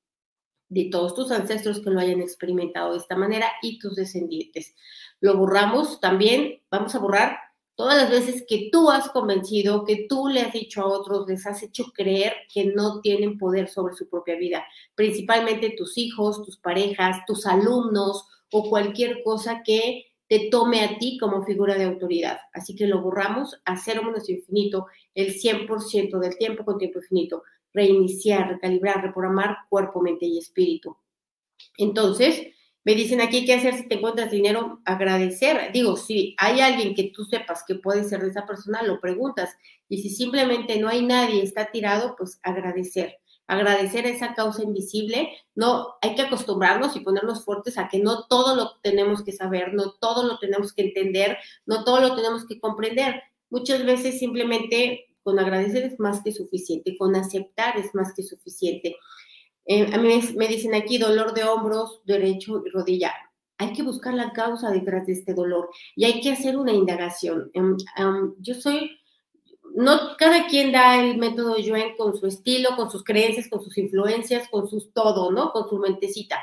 de 0.67 0.89
todos 0.91 1.15
tus 1.15 1.31
ancestros 1.31 1.79
que 1.79 1.89
lo 1.89 1.99
hayan 1.99 2.21
experimentado 2.21 2.91
de 2.91 2.99
esta 2.99 3.15
manera 3.15 3.51
y 3.63 3.79
tus 3.79 3.95
descendientes. 3.95 4.75
Lo 5.19 5.35
borramos 5.37 5.99
también, 5.99 6.61
vamos 6.69 6.93
a 6.93 6.99
borrar 6.99 7.48
todas 7.79 7.95
las 7.95 8.09
veces 8.09 8.43
que 8.45 8.67
tú 8.73 8.91
has 8.91 9.07
convencido, 9.07 9.85
que 9.85 10.05
tú 10.09 10.27
le 10.27 10.41
has 10.41 10.51
dicho 10.51 10.81
a 10.81 10.85
otros, 10.85 11.25
les 11.29 11.47
has 11.47 11.63
hecho 11.63 11.85
creer 11.93 12.33
que 12.53 12.65
no 12.65 12.99
tienen 12.99 13.37
poder 13.37 13.69
sobre 13.69 13.93
su 13.93 14.09
propia 14.09 14.35
vida, 14.35 14.65
principalmente 14.95 15.75
tus 15.77 15.97
hijos, 15.97 16.43
tus 16.43 16.57
parejas, 16.57 17.23
tus 17.25 17.45
alumnos 17.45 18.27
o 18.51 18.69
cualquier 18.69 19.23
cosa 19.23 19.61
que 19.63 20.07
te 20.27 20.49
tome 20.51 20.83
a 20.83 20.97
ti 20.97 21.17
como 21.17 21.45
figura 21.45 21.75
de 21.75 21.85
autoridad. 21.85 22.39
Así 22.51 22.75
que 22.75 22.85
lo 22.85 23.01
borramos 23.01 23.57
a 23.63 23.77
cero 23.77 24.03
menos 24.03 24.29
infinito 24.29 24.87
el 25.15 25.35
100% 25.35 26.19
del 26.19 26.37
tiempo 26.37 26.65
con 26.65 26.79
tiempo 26.79 26.99
infinito. 26.99 27.43
Reiniciar, 27.73 28.49
recalibrar, 28.49 29.01
reprogramar 29.03 29.55
cuerpo, 29.69 30.01
mente 30.01 30.25
y 30.25 30.37
espíritu. 30.37 30.97
Entonces, 31.77 32.45
me 32.85 32.95
dicen 32.95 33.21
aquí 33.21 33.45
qué 33.45 33.55
hacer 33.55 33.75
si 33.75 33.87
te 33.87 33.95
encuentras 33.95 34.31
dinero, 34.31 34.81
agradecer. 34.85 35.71
Digo, 35.73 35.97
si 35.97 36.35
hay 36.37 36.61
alguien 36.61 36.95
que 36.95 37.11
tú 37.13 37.25
sepas 37.25 37.63
que 37.67 37.75
puede 37.75 38.03
ser 38.03 38.21
de 38.21 38.29
esa 38.29 38.45
persona, 38.45 38.83
lo 38.83 38.99
preguntas. 39.01 39.51
Y 39.89 40.01
si 40.01 40.09
simplemente 40.09 40.79
no 40.79 40.87
hay 40.87 41.05
nadie, 41.05 41.43
está 41.43 41.71
tirado, 41.71 42.15
pues 42.17 42.39
agradecer. 42.41 43.17
Agradecer 43.47 44.05
a 44.05 44.09
esa 44.09 44.33
causa 44.33 44.63
invisible. 44.63 45.29
No, 45.55 45.95
hay 46.01 46.15
que 46.15 46.21
acostumbrarnos 46.21 46.95
y 46.95 47.01
ponernos 47.01 47.43
fuertes 47.43 47.77
a 47.77 47.89
que 47.89 47.99
no 47.99 48.27
todo 48.27 48.55
lo 48.55 48.79
tenemos 48.81 49.23
que 49.23 49.33
saber, 49.33 49.73
no 49.73 49.93
todo 49.99 50.25
lo 50.25 50.39
tenemos 50.39 50.71
que 50.71 50.83
entender, 50.83 51.37
no 51.65 51.83
todo 51.83 51.99
lo 51.99 52.15
tenemos 52.15 52.45
que 52.45 52.59
comprender. 52.59 53.21
Muchas 53.49 53.85
veces 53.85 54.19
simplemente 54.19 55.09
con 55.23 55.37
agradecer 55.37 55.83
es 55.83 55.99
más 55.99 56.23
que 56.23 56.31
suficiente, 56.31 56.97
con 56.97 57.15
aceptar 57.15 57.77
es 57.77 57.93
más 57.93 58.13
que 58.15 58.23
suficiente. 58.23 58.95
Eh, 59.71 59.87
a 59.93 59.99
mí 59.99 60.19
me 60.35 60.47
dicen 60.47 60.73
aquí 60.73 60.97
dolor 60.97 61.35
de 61.35 61.43
hombros, 61.43 62.01
derecho 62.03 62.63
y 62.65 62.71
rodilla. 62.71 63.13
Hay 63.59 63.71
que 63.71 63.83
buscar 63.83 64.15
la 64.15 64.33
causa 64.33 64.71
detrás 64.71 65.05
de 65.05 65.13
este 65.13 65.35
dolor 65.35 65.69
y 65.95 66.05
hay 66.05 66.21
que 66.21 66.31
hacer 66.31 66.57
una 66.57 66.73
indagación. 66.73 67.51
Em, 67.53 67.77
em, 67.95 68.33
yo 68.39 68.55
soy, 68.55 68.97
no 69.75 70.17
cada 70.17 70.47
quien 70.47 70.71
da 70.71 70.99
el 70.99 71.19
método 71.19 71.59
Yuen 71.59 71.95
con 71.95 72.17
su 72.17 72.25
estilo, 72.25 72.75
con 72.75 72.89
sus 72.89 73.03
creencias, 73.03 73.47
con 73.47 73.61
sus 73.61 73.77
influencias, 73.77 74.49
con 74.49 74.67
sus 74.67 74.91
todo, 74.91 75.31
¿no? 75.31 75.51
Con 75.51 75.69
su 75.69 75.77
mentecita. 75.77 76.39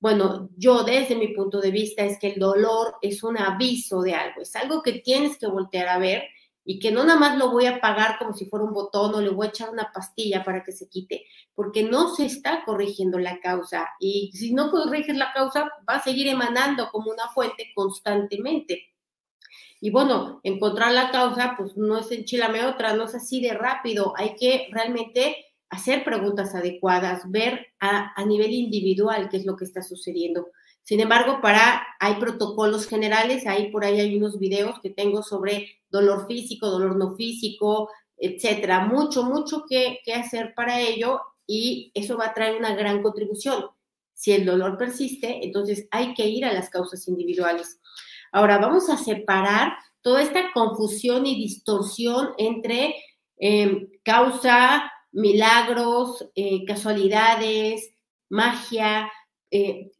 Bueno, 0.00 0.48
yo 0.56 0.82
desde 0.82 1.14
mi 1.14 1.28
punto 1.28 1.60
de 1.60 1.72
vista 1.72 2.04
es 2.06 2.18
que 2.18 2.28
el 2.28 2.40
dolor 2.40 2.94
es 3.02 3.22
un 3.22 3.36
aviso 3.36 4.00
de 4.00 4.14
algo, 4.14 4.40
es 4.40 4.56
algo 4.56 4.82
que 4.82 4.94
tienes 4.94 5.36
que 5.36 5.46
voltear 5.46 5.88
a 5.88 5.98
ver 5.98 6.22
y 6.64 6.78
que 6.78 6.92
no 6.92 7.04
nada 7.04 7.18
más 7.18 7.38
lo 7.38 7.50
voy 7.50 7.66
a 7.66 7.80
pagar 7.80 8.18
como 8.18 8.34
si 8.34 8.46
fuera 8.46 8.64
un 8.64 8.72
botón 8.72 9.14
o 9.14 9.20
le 9.20 9.30
voy 9.30 9.46
a 9.46 9.50
echar 9.50 9.70
una 9.70 9.90
pastilla 9.92 10.44
para 10.44 10.62
que 10.62 10.72
se 10.72 10.88
quite, 10.88 11.24
porque 11.54 11.82
no 11.82 12.14
se 12.14 12.26
está 12.26 12.64
corrigiendo 12.64 13.18
la 13.18 13.40
causa 13.40 13.88
y 13.98 14.30
si 14.34 14.54
no 14.54 14.70
corriges 14.70 15.16
la 15.16 15.32
causa 15.32 15.70
va 15.88 15.96
a 15.96 16.02
seguir 16.02 16.28
emanando 16.28 16.88
como 16.90 17.10
una 17.10 17.28
fuente 17.28 17.72
constantemente. 17.74 18.88
Y 19.80 19.90
bueno, 19.90 20.40
encontrar 20.44 20.92
la 20.92 21.10
causa 21.10 21.54
pues 21.56 21.76
no 21.76 21.98
es 21.98 22.10
enchilame 22.12 22.64
otra, 22.64 22.94
no 22.94 23.04
es 23.04 23.14
así 23.16 23.40
de 23.40 23.52
rápido, 23.52 24.14
hay 24.16 24.36
que 24.36 24.68
realmente 24.70 25.36
hacer 25.70 26.04
preguntas 26.04 26.54
adecuadas, 26.54 27.28
ver 27.30 27.68
a, 27.80 28.12
a 28.14 28.24
nivel 28.24 28.52
individual 28.52 29.28
qué 29.28 29.38
es 29.38 29.46
lo 29.46 29.56
que 29.56 29.64
está 29.64 29.82
sucediendo. 29.82 30.48
Sin 30.82 31.00
embargo, 31.00 31.40
para 31.40 31.86
hay 32.00 32.14
protocolos 32.16 32.86
generales, 32.86 33.46
ahí 33.46 33.70
por 33.70 33.84
ahí 33.84 34.00
hay 34.00 34.16
unos 34.16 34.38
videos 34.38 34.80
que 34.80 34.90
tengo 34.90 35.22
sobre 35.22 35.80
dolor 35.90 36.26
físico, 36.26 36.68
dolor 36.68 36.96
no 36.96 37.14
físico, 37.14 37.88
etcétera. 38.16 38.86
Mucho, 38.86 39.22
mucho 39.22 39.64
que, 39.68 40.00
que 40.04 40.14
hacer 40.14 40.54
para 40.54 40.80
ello 40.80 41.20
y 41.46 41.92
eso 41.94 42.16
va 42.16 42.26
a 42.26 42.34
traer 42.34 42.56
una 42.56 42.74
gran 42.74 43.02
contribución. 43.02 43.66
Si 44.14 44.32
el 44.32 44.44
dolor 44.44 44.76
persiste, 44.76 45.44
entonces 45.44 45.86
hay 45.90 46.14
que 46.14 46.26
ir 46.26 46.44
a 46.44 46.52
las 46.52 46.68
causas 46.68 47.06
individuales. 47.08 47.80
Ahora 48.32 48.58
vamos 48.58 48.88
a 48.88 48.96
separar 48.96 49.74
toda 50.00 50.22
esta 50.22 50.52
confusión 50.52 51.26
y 51.26 51.36
distorsión 51.36 52.30
entre 52.38 52.94
em, 53.38 53.88
causa, 54.02 54.90
milagros, 55.12 56.28
eh, 56.34 56.64
casualidades, 56.64 57.94
magia, 58.28 59.10
eh, 59.50 59.90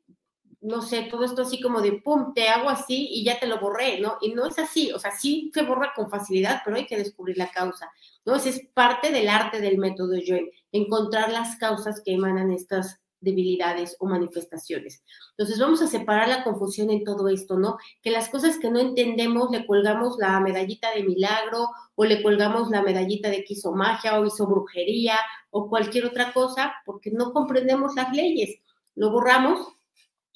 no 0.63 0.81
sé, 0.81 1.09
todo 1.11 1.25
esto 1.25 1.43
así 1.43 1.61
como 1.61 1.81
de, 1.81 1.93
pum, 1.93 2.33
te 2.35 2.49
hago 2.49 2.71
así 2.71 3.09
y 3.11 3.25
ya 3.25 3.39
te 3.41 3.47
lo 3.47 3.59
borré, 3.59 4.01
¿no? 4.01 4.17
Y 4.21 4.33
no 4.33 4.47
es 4.47 4.59
así, 4.61 4.93
o 4.93 4.99
sea, 4.99 5.11
sí 5.11 5.51
se 5.53 5.63
borra 5.63 5.93
con 5.95 6.09
facilidad, 6.09 6.63
pero 6.65 6.77
hay 6.77 6.87
que 6.87 6.97
descubrir 6.97 7.37
la 7.37 7.51
causa, 7.51 7.91
¿no? 8.25 8.37
Ese 8.37 8.51
es 8.51 8.69
parte 8.73 9.11
del 9.11 9.29
arte 9.29 9.61
del 9.61 9.79
método 9.79 10.15
Joel, 10.25 10.51
encontrar 10.71 11.33
las 11.33 11.57
causas 11.57 12.01
que 12.05 12.15
emanan 12.15 12.53
estas 12.53 13.01
debilidades 13.21 13.97
o 13.99 14.07
manifestaciones. 14.07 15.03
Entonces 15.31 15.59
vamos 15.59 15.83
a 15.83 15.89
separar 15.89 16.29
la 16.29 16.45
confusión 16.45 16.91
en 16.91 17.03
todo 17.03 17.29
esto, 17.29 17.59
¿no? 17.59 17.79
Que 18.01 18.11
las 18.11 18.29
cosas 18.29 18.59
que 18.59 18.71
no 18.71 18.79
entendemos 18.79 19.51
le 19.51 19.67
colgamos 19.67 20.17
la 20.19 20.39
medallita 20.41 20.93
de 20.95 21.03
milagro 21.03 21.71
o 21.95 22.05
le 22.05 22.23
colgamos 22.23 22.71
la 22.71 22.83
medallita 22.83 23.31
de 23.31 23.45
que 23.45 23.55
hizo 23.55 23.73
magia 23.73 24.19
o 24.19 24.27
hizo 24.27 24.47
brujería 24.47 25.17
o 25.51 25.69
cualquier 25.69 26.07
otra 26.07 26.33
cosa 26.33 26.75
porque 26.85 27.11
no 27.11 27.33
comprendemos 27.33 27.95
las 27.97 28.13
leyes. 28.13 28.61
Lo 28.95 29.11
borramos 29.11 29.69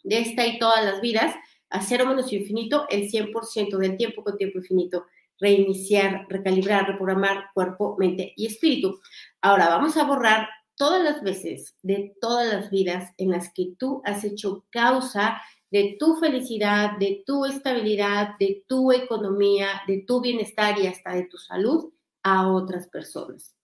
de 0.07 0.21
esta 0.21 0.47
y 0.47 0.59
todas 0.59 0.85
las 0.85 1.01
vidas 1.01 1.35
a 1.69 1.83
cero 1.83 2.07
menos 2.07 2.33
infinito 2.33 2.87
el 2.89 3.11
100% 3.11 3.77
del 3.77 3.97
tiempo 3.97 4.23
con 4.23 4.39
tiempo 4.39 4.59
infinito. 4.59 5.07
Reiniciar, 5.39 6.27
recalibrar, 6.29 6.87
reprogramar 6.87 7.51
cuerpo, 7.53 7.97
mente 7.99 8.33
y 8.37 8.47
espíritu. 8.47 9.01
Ahora 9.43 9.69
vamos 9.69 9.97
a 9.97 10.05
borrar 10.05 10.49
todas 10.77 11.03
las 11.03 11.23
veces 11.23 11.75
de 11.83 12.15
todas 12.21 12.51
las 12.51 12.71
vidas 12.71 13.13
en 13.19 13.31
las 13.31 13.53
que 13.53 13.75
tú 13.79 14.01
has 14.05 14.25
hecho 14.25 14.65
causa 14.71 15.43
de 15.71 15.97
tu 15.99 16.17
felicidad, 16.17 16.97
de 16.99 17.23
tu 17.27 17.45
estabilidad, 17.45 18.39
de 18.39 18.65
tu 18.67 18.93
economía, 18.93 19.83
de 19.87 20.05
tu 20.07 20.21
bienestar 20.21 20.79
y 20.79 20.87
hasta 20.87 21.15
de 21.15 21.25
tu 21.25 21.37
salud 21.37 21.93
a 22.23 22.49
otras 22.49 22.89
personas. 22.89 23.55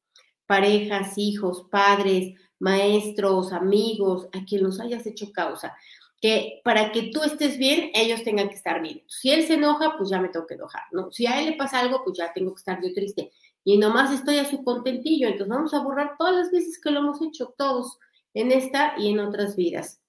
Parejas, 0.47 1.17
hijos, 1.17 1.67
padres, 1.71 2.35
maestros, 2.59 3.53
amigos, 3.53 4.29
a 4.33 4.45
quien 4.45 4.65
los 4.65 4.81
hayas 4.81 5.07
hecho 5.07 5.31
causa 5.33 5.75
que 6.23 6.61
para 6.63 6.93
que 6.93 7.11
tú 7.13 7.21
estés 7.25 7.59
bien, 7.59 7.91
ellos 7.95 8.23
tengan 8.23 8.49
que 8.49 8.55
estar 8.55 8.81
bien. 8.81 9.03
Si 9.09 9.31
él 9.33 9.45
se 9.45 9.55
enoja, 9.55 9.97
pues 9.99 10.09
ya 10.09 10.21
me 10.21 10.29
tengo 10.29 10.47
que 10.47 10.55
enojar, 10.55 10.85
¿no? 10.93 11.11
Si 11.11 11.27
a 11.27 11.41
él 11.41 11.51
le 11.51 11.57
pasa 11.57 11.81
algo, 11.81 12.05
pues 12.05 12.17
ya 12.17 12.33
tengo 12.33 12.55
que 12.55 12.61
estar 12.61 12.81
yo 12.81 12.95
triste. 12.95 13.33
Y 13.65 13.77
nomás 13.77 14.13
estoy 14.13 14.39
a 14.39 14.49
su 14.49 14.63
contentillo, 14.63 15.27
entonces 15.27 15.49
vamos 15.49 15.75
a 15.75 15.81
borrar 15.81 16.15
todas 16.17 16.37
las 16.37 16.53
veces 16.53 16.81
que 16.81 16.93
lo 16.93 17.01
hemos 17.01 17.21
hecho 17.23 17.53
todos 17.59 17.99
en 18.35 18.53
esta 18.53 18.95
y 18.99 19.11
en 19.11 19.19
otras 19.19 19.57
vidas. 19.57 20.01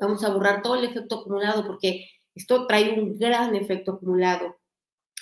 Vamos 0.00 0.24
a 0.24 0.30
borrar 0.30 0.60
todo 0.60 0.74
el 0.74 0.86
efecto 0.86 1.20
acumulado 1.20 1.64
porque 1.64 2.08
esto 2.34 2.66
trae 2.66 2.98
un 2.98 3.16
gran 3.16 3.54
efecto 3.54 3.92
acumulado. 3.92 4.56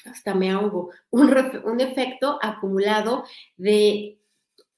Hasta 0.06 0.34
me 0.34 0.50
ahogo. 0.50 0.92
Un, 1.10 1.30
un 1.64 1.80
efecto 1.80 2.38
acumulado 2.40 3.24
de 3.58 4.18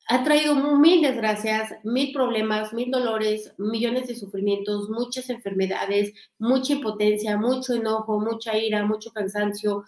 ha 0.06 0.22
traído 0.22 0.54
mil 0.54 1.02
desgracias, 1.02 1.72
mil 1.82 2.12
problemas, 2.12 2.72
mil 2.72 2.90
dolores, 2.90 3.54
millones 3.56 4.06
de 4.08 4.14
sufrimientos, 4.14 4.90
muchas 4.90 5.30
enfermedades, 5.30 6.12
mucha 6.38 6.74
impotencia, 6.74 7.36
mucho 7.38 7.74
enojo, 7.74 8.20
mucha 8.20 8.56
ira, 8.56 8.84
mucho 8.84 9.12
cansancio, 9.12 9.84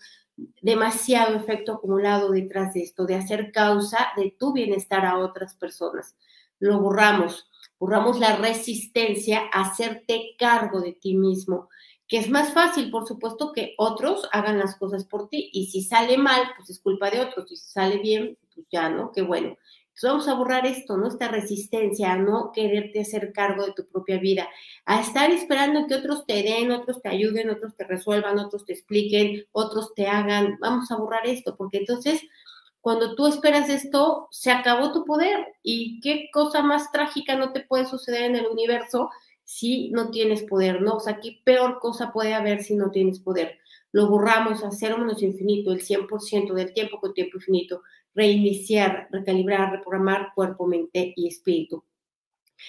demasiado 0.62 1.36
efecto 1.36 1.74
acumulado 1.74 2.30
detrás 2.30 2.74
de 2.74 2.82
esto, 2.82 3.04
de 3.04 3.16
hacer 3.16 3.52
causa 3.52 4.08
de 4.16 4.34
tu 4.38 4.52
bienestar 4.52 5.04
a 5.04 5.18
otras 5.18 5.54
personas. 5.54 6.16
Lo 6.58 6.80
borramos, 6.80 7.50
borramos 7.78 8.18
la 8.18 8.36
resistencia 8.36 9.42
a 9.52 9.62
hacerte 9.62 10.34
cargo 10.38 10.80
de 10.80 10.92
ti 10.92 11.14
mismo, 11.14 11.68
que 12.08 12.18
es 12.18 12.30
más 12.30 12.52
fácil, 12.52 12.90
por 12.90 13.06
supuesto, 13.06 13.52
que 13.52 13.74
otros 13.76 14.28
hagan 14.32 14.58
las 14.58 14.76
cosas 14.76 15.04
por 15.04 15.28
ti. 15.28 15.50
Y 15.52 15.66
si 15.66 15.82
sale 15.82 16.16
mal, 16.16 16.42
pues 16.56 16.70
es 16.70 16.78
culpa 16.80 17.10
de 17.10 17.20
otros. 17.20 17.50
Y 17.50 17.56
si 17.56 17.68
sale 17.68 17.98
bien, 17.98 18.38
pues 18.54 18.66
ya, 18.70 18.88
¿no? 18.88 19.10
Qué 19.10 19.22
bueno. 19.22 19.56
Entonces 19.96 20.10
vamos 20.10 20.28
a 20.28 20.34
borrar 20.34 20.66
esto, 20.66 20.98
¿no? 20.98 21.08
Esta 21.08 21.28
resistencia 21.28 22.12
a 22.12 22.18
no 22.18 22.52
quererte 22.52 23.00
hacer 23.00 23.32
cargo 23.32 23.64
de 23.64 23.72
tu 23.72 23.88
propia 23.88 24.18
vida, 24.18 24.46
a 24.84 25.00
estar 25.00 25.30
esperando 25.30 25.86
que 25.86 25.94
otros 25.94 26.26
te 26.26 26.42
den, 26.42 26.70
otros 26.70 27.00
te 27.00 27.08
ayuden, 27.08 27.48
otros 27.48 27.74
te 27.76 27.84
resuelvan, 27.84 28.38
otros 28.38 28.66
te 28.66 28.74
expliquen, 28.74 29.46
otros 29.52 29.94
te 29.94 30.06
hagan. 30.06 30.58
Vamos 30.60 30.90
a 30.90 30.96
borrar 30.96 31.26
esto, 31.26 31.56
porque 31.56 31.78
entonces 31.78 32.20
cuando 32.82 33.14
tú 33.14 33.26
esperas 33.26 33.70
esto, 33.70 34.28
se 34.30 34.50
acabó 34.50 34.92
tu 34.92 35.06
poder. 35.06 35.46
¿Y 35.62 35.98
qué 36.00 36.28
cosa 36.30 36.60
más 36.60 36.92
trágica 36.92 37.34
no 37.34 37.54
te 37.54 37.60
puede 37.60 37.86
suceder 37.86 38.24
en 38.24 38.36
el 38.36 38.48
universo 38.48 39.08
si 39.44 39.88
no 39.92 40.10
tienes 40.10 40.42
poder, 40.42 40.82
¿no? 40.82 40.96
O 40.96 41.00
sea, 41.00 41.20
¿qué 41.20 41.40
peor 41.42 41.78
cosa 41.78 42.12
puede 42.12 42.34
haber 42.34 42.62
si 42.62 42.76
no 42.76 42.90
tienes 42.90 43.18
poder? 43.18 43.58
Lo 43.96 44.08
borramos 44.08 44.62
a 44.62 44.70
cero 44.70 44.98
menos 44.98 45.22
infinito, 45.22 45.72
el 45.72 45.80
100% 45.80 46.52
del 46.52 46.74
tiempo 46.74 47.00
con 47.00 47.14
tiempo 47.14 47.38
infinito 47.38 47.80
reiniciar, 48.14 49.08
recalibrar, 49.10 49.72
reprogramar 49.72 50.32
cuerpo, 50.34 50.66
mente 50.66 51.14
y 51.16 51.28
espíritu. 51.28 51.82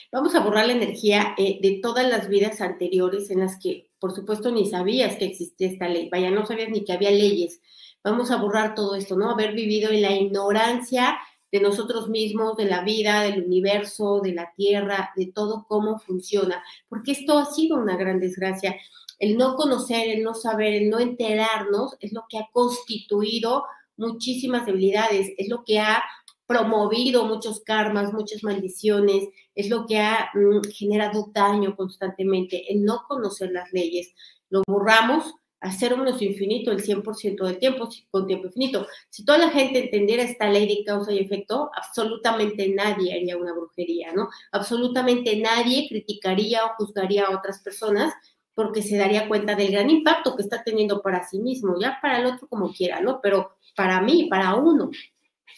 Vamos 0.10 0.36
a 0.36 0.40
borrar 0.40 0.68
la 0.68 0.72
energía 0.72 1.36
eh, 1.38 1.60
de 1.62 1.82
todas 1.84 2.08
las 2.08 2.30
vidas 2.30 2.62
anteriores 2.62 3.30
en 3.30 3.42
las 3.42 3.60
que, 3.60 3.90
por 4.00 4.16
supuesto, 4.16 4.52
ni 4.54 4.70
sabías 4.70 5.18
que 5.18 5.26
existía 5.26 5.68
esta 5.68 5.90
ley. 5.90 6.08
Vaya, 6.10 6.32
no 6.32 6.46
sabías 6.46 6.70
ni 6.70 6.86
que 6.86 6.94
había 6.94 7.12
leyes. 7.12 7.60
Vamos 8.06 8.32
a 8.32 8.38
borrar 8.38 8.74
todo 8.74 8.96
esto, 8.96 9.18
¿no? 9.18 9.30
Haber 9.30 9.54
vivido 9.54 9.92
en 9.92 10.04
la 10.04 10.14
ignorancia 10.14 11.18
de 11.52 11.62
nosotros 11.62 12.10
mismos, 12.10 12.58
de 12.58 12.66
la 12.66 12.82
vida, 12.82 13.22
del 13.22 13.44
universo, 13.44 14.22
de 14.22 14.34
la 14.34 14.54
tierra, 14.56 15.12
de 15.16 15.32
todo 15.34 15.66
cómo 15.68 16.00
funciona, 16.00 16.64
porque 16.90 17.12
esto 17.12 17.38
ha 17.38 17.46
sido 17.46 17.78
una 17.78 17.96
gran 17.98 18.20
desgracia. 18.20 18.76
El 19.20 19.38
no 19.38 19.56
conocer, 19.56 20.10
el 20.10 20.24
no 20.24 20.34
saber, 20.34 20.74
el 20.74 20.90
no 20.90 21.00
enterarnos 21.00 21.96
es 22.00 22.14
lo 22.14 22.26
que 22.30 22.38
ha 22.38 22.48
constituido 22.52 23.66
muchísimas 23.96 24.66
debilidades, 24.66 25.32
es 25.38 25.50
lo 25.50 25.64
que 25.64 25.80
ha 25.80 26.04
promovido 26.46 27.26
muchos 27.26 27.62
karmas, 27.62 28.14
muchas 28.14 28.44
maldiciones, 28.44 29.28
es 29.54 29.70
lo 29.70 29.86
que 29.86 30.00
ha 30.00 30.30
mm, 30.34 30.70
generado 30.72 31.30
daño 31.34 31.76
constantemente, 31.76 32.72
el 32.72 32.84
no 32.84 33.04
conocer 33.08 33.52
las 33.52 33.72
leyes. 33.74 34.14
Lo 34.50 34.64
borramos 34.66 35.34
a 35.60 35.72
cero 35.72 35.98
menos 35.98 36.22
infinito 36.22 36.72
el 36.72 36.84
100% 36.84 37.46
del 37.46 37.60
tiempo 37.60 37.90
con 38.12 38.28
tiempo 38.28 38.48
infinito. 38.48 38.88
Si 39.10 39.26
toda 39.26 39.40
la 39.40 39.50
gente 39.50 39.86
entendiera 39.86 40.24
esta 40.24 40.50
ley 40.50 40.68
de 40.68 40.84
causa 40.84 41.12
y 41.12 41.20
efecto, 41.20 41.72
absolutamente 41.76 42.70
nadie 42.70 43.14
haría 43.14 43.38
una 43.38 43.54
brujería, 43.54 44.14
¿no? 44.14 44.30
Absolutamente 44.52 45.36
nadie 45.38 45.88
criticaría 45.90 46.66
o 46.66 46.76
juzgaría 46.78 47.26
a 47.26 47.36
otras 47.36 47.60
personas 47.62 48.14
porque 48.54 48.82
se 48.82 48.98
daría 48.98 49.28
cuenta 49.28 49.56
del 49.56 49.72
gran 49.72 49.90
impacto 49.90 50.36
que 50.36 50.42
está 50.42 50.64
teniendo 50.64 51.02
para 51.02 51.28
sí 51.28 51.40
mismo, 51.40 51.76
ya 51.80 52.00
para 52.02 52.20
el 52.20 52.26
otro 52.26 52.48
como 52.48 52.74
quiera, 52.74 53.02
¿no? 53.02 53.20
Pero 53.22 53.58
para 53.76 54.02
mí, 54.02 54.28
para 54.30 54.56
uno. 54.56 54.90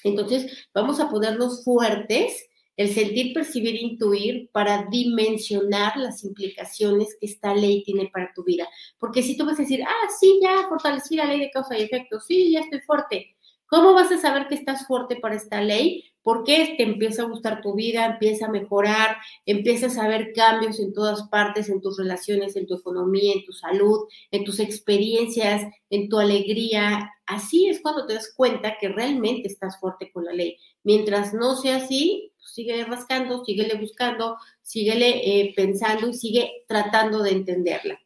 Entonces, 0.03 0.67
vamos 0.73 0.99
a 0.99 1.09
ponernos 1.09 1.63
fuertes, 1.63 2.48
el 2.79 2.93
sentir, 2.93 3.33
percibir, 3.33 3.75
intuir 3.75 4.49
para 4.53 4.85
dimensionar 4.89 5.97
las 5.97 6.23
implicaciones 6.23 7.09
que 7.19 7.25
esta 7.25 7.53
ley 7.53 7.83
tiene 7.83 8.09
para 8.09 8.31
tu 8.33 8.41
vida. 8.45 8.69
Porque 8.97 9.21
si 9.21 9.35
tú 9.35 9.45
vas 9.45 9.59
a 9.59 9.63
decir, 9.63 9.83
ah, 9.83 10.07
sí, 10.17 10.39
ya 10.41 10.65
fortalecí 10.69 11.17
la 11.17 11.25
ley 11.25 11.41
de 11.41 11.51
causa 11.51 11.77
y 11.77 11.81
efecto, 11.81 12.21
sí, 12.21 12.53
ya 12.53 12.61
estoy 12.61 12.79
fuerte. 12.79 13.35
¿Cómo 13.69 13.93
vas 13.93 14.11
a 14.11 14.17
saber 14.17 14.47
que 14.47 14.55
estás 14.55 14.87
fuerte 14.87 15.17
para 15.17 15.35
esta 15.35 15.61
ley? 15.61 16.03
Porque 16.23 16.73
te 16.75 16.83
empieza 16.83 17.21
a 17.21 17.27
gustar 17.27 17.61
tu 17.61 17.75
vida, 17.75 18.05
empieza 18.05 18.47
a 18.47 18.51
mejorar, 18.51 19.17
empiezas 19.45 19.99
a 19.99 20.07
ver 20.07 20.33
cambios 20.33 20.79
en 20.79 20.91
todas 20.91 21.29
partes, 21.29 21.69
en 21.69 21.79
tus 21.79 21.97
relaciones, 21.97 22.55
en 22.55 22.65
tu 22.65 22.75
economía, 22.75 23.33
en 23.33 23.45
tu 23.45 23.53
salud, 23.53 24.07
en 24.31 24.43
tus 24.43 24.59
experiencias, 24.59 25.71
en 25.91 26.09
tu 26.09 26.17
alegría. 26.17 27.11
Así 27.27 27.69
es 27.69 27.79
cuando 27.79 28.07
te 28.07 28.15
das 28.15 28.33
cuenta 28.35 28.77
que 28.81 28.89
realmente 28.89 29.47
estás 29.47 29.79
fuerte 29.79 30.11
con 30.11 30.25
la 30.25 30.33
ley. 30.33 30.57
Mientras 30.83 31.35
no 31.35 31.55
sea 31.55 31.77
así, 31.77 32.31
pues 32.37 32.51
sigue 32.51 32.83
rascando, 32.85 33.45
síguele 33.45 33.75
buscando, 33.75 34.37
síguele 34.63 35.41
eh, 35.41 35.53
pensando 35.55 36.09
y 36.09 36.15
sigue 36.15 36.63
tratando 36.67 37.21
de 37.21 37.31
entenderla 37.33 37.99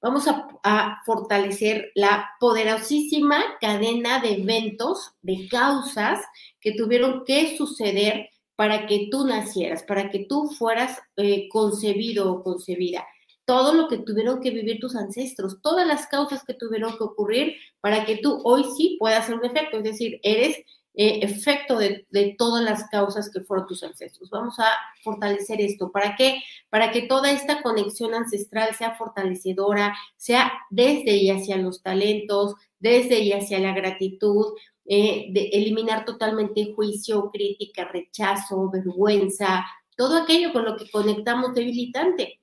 vamos 0.00 0.26
a, 0.28 1.02
fortalecer 1.04 1.90
la 1.94 2.30
poderosísima 2.38 3.42
cadena 3.60 4.20
de 4.20 4.42
eventos, 4.42 5.12
de 5.22 5.48
causas 5.48 6.20
que 6.60 6.72
tuvieron 6.72 7.24
que 7.24 7.56
suceder 7.56 8.28
para 8.56 8.86
que 8.86 9.08
tú 9.10 9.26
nacieras, 9.26 9.82
para 9.82 10.10
que 10.10 10.26
tú 10.26 10.50
fueras 10.50 10.98
eh, 11.16 11.48
concebido 11.48 12.30
o 12.30 12.42
concebida. 12.42 13.06
Todo 13.46 13.74
lo 13.74 13.88
que 13.88 13.98
tuvieron 13.98 14.40
que 14.40 14.50
vivir 14.50 14.78
tus 14.80 14.94
ancestros, 14.94 15.60
todas 15.62 15.86
las 15.86 16.06
causas 16.06 16.44
que 16.44 16.54
tuvieron 16.54 16.96
que 16.96 17.04
ocurrir 17.04 17.56
para 17.80 18.04
que 18.04 18.18
tú 18.18 18.40
hoy 18.44 18.64
sí 18.76 18.96
puedas 19.00 19.24
hacer 19.24 19.36
un 19.36 19.44
efecto, 19.44 19.78
es 19.78 19.84
decir, 19.84 20.20
eres 20.22 20.58
eh, 20.94 21.20
efecto 21.22 21.78
de, 21.78 22.04
todas 22.36 22.64
las 22.64 22.88
causas 22.88 23.30
que 23.30 23.40
fueron 23.40 23.66
tus 23.66 23.82
ancestros. 23.84 24.28
Vamos 24.30 24.58
a 24.58 24.66
fortalecer 25.02 25.60
esto. 25.60 25.92
¿Para 25.92 26.16
qué? 26.16 26.42
Para 26.68 26.90
que 26.90 27.02
toda 27.02 27.30
esta 27.30 27.62
conexión 27.62 28.12
ancestral 28.14 28.74
sea 28.74 28.96
fortalecedora, 28.96 29.96
sea 30.16 30.52
desde 30.70 31.16
y 31.16 31.30
hacia 31.30 31.56
los 31.58 31.82
talentos, 31.82 32.54
desde 32.80 33.20
y 33.20 33.32
hacia 33.32 33.60
la 33.60 33.72
gratitud, 33.72 34.54
eh, 34.84 35.28
de 35.30 35.50
eliminar 35.52 36.04
totalmente 36.04 36.72
juicio, 36.74 37.30
crítica, 37.30 37.84
rechazo, 37.84 38.68
vergüenza, 38.70 39.64
todo 39.96 40.16
aquello 40.16 40.52
con 40.52 40.64
lo 40.64 40.76
que 40.76 40.90
conectamos 40.90 41.54
debilitante. 41.54 42.40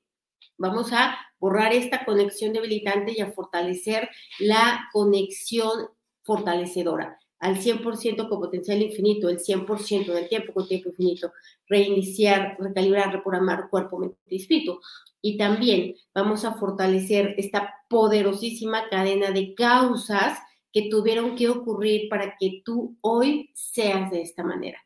Vamos 0.57 0.93
a 0.93 1.17
borrar 1.39 1.73
esta 1.73 2.05
conexión 2.05 2.53
debilitante 2.53 3.13
y 3.15 3.21
a 3.21 3.31
fortalecer 3.33 4.09
la 4.39 4.87
conexión 4.93 5.89
fortalecedora 6.23 7.19
al 7.39 7.57
100% 7.57 8.29
con 8.29 8.39
potencial 8.39 8.81
infinito, 8.81 9.29
el 9.29 9.39
100% 9.39 10.13
del 10.13 10.27
tiempo 10.27 10.53
con 10.53 10.67
tiempo 10.67 10.89
infinito, 10.89 11.31
reiniciar, 11.67 12.57
recalibrar, 12.59 13.13
reprogramar 13.13 13.69
cuerpo, 13.69 13.99
mente 13.99 14.17
y 14.27 14.37
espíritu. 14.37 14.79
Y 15.21 15.37
también 15.37 15.95
vamos 16.13 16.45
a 16.45 16.53
fortalecer 16.53 17.35
esta 17.37 17.73
poderosísima 17.89 18.89
cadena 18.89 19.31
de 19.31 19.53
causas 19.55 20.39
que 20.71 20.89
tuvieron 20.89 21.35
que 21.35 21.49
ocurrir 21.49 22.09
para 22.09 22.35
que 22.37 22.61
tú 22.63 22.97
hoy 23.01 23.51
seas 23.53 24.11
de 24.11 24.21
esta 24.21 24.43
manera. 24.43 24.79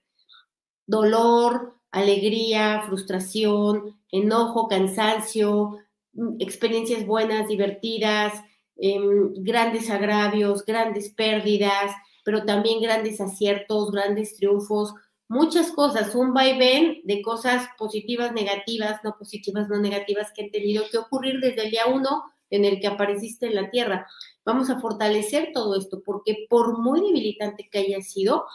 Dolor, 0.86 1.76
alegría, 1.92 2.84
frustración, 2.88 4.00
enojo, 4.12 4.68
cansancio, 4.68 5.78
mm, 6.14 6.36
experiencias 6.40 7.06
buenas, 7.06 7.48
divertidas, 7.48 8.34
em, 8.78 9.34
grandes 9.36 9.90
agravios, 9.90 10.66
grandes 10.66 11.10
pérdidas, 11.10 11.92
pero 12.24 12.46
también 12.46 12.82
grandes 12.82 13.20
aciertos, 13.22 13.92
grandes 13.92 14.36
triunfos, 14.36 14.94
muchas 15.28 15.72
cosas, 15.72 16.14
un 16.14 16.34
vaivén 16.34 17.02
de 17.06 17.22
cosas 17.22 17.68
positivas, 17.78 18.34
negativas, 18.34 19.00
no 19.04 19.16
positivas, 19.18 19.70
no 19.70 19.80
negativas 19.80 20.32
que 20.36 20.44
han 20.44 20.52
tenido 20.52 20.84
que 20.92 20.98
ocurrir 20.98 21.40
desde 21.40 21.64
el 21.66 21.72
día 21.72 21.86
uno 21.88 22.24
en 22.50 22.66
el 22.66 22.80
que 22.82 22.88
apareciste 22.88 23.48
en 23.48 23.56
la 23.56 23.70
tierra. 23.70 24.06
Vamos 24.46 24.70
a 24.70 24.80
fortalecer 24.80 25.52
todo 25.54 25.76
esto 25.78 26.02
porque 26.04 26.46
por 26.50 26.80
muy 26.80 27.00
debilitante 27.00 27.70
que 27.72 27.80
haya 27.80 28.02
sido, 28.02 28.46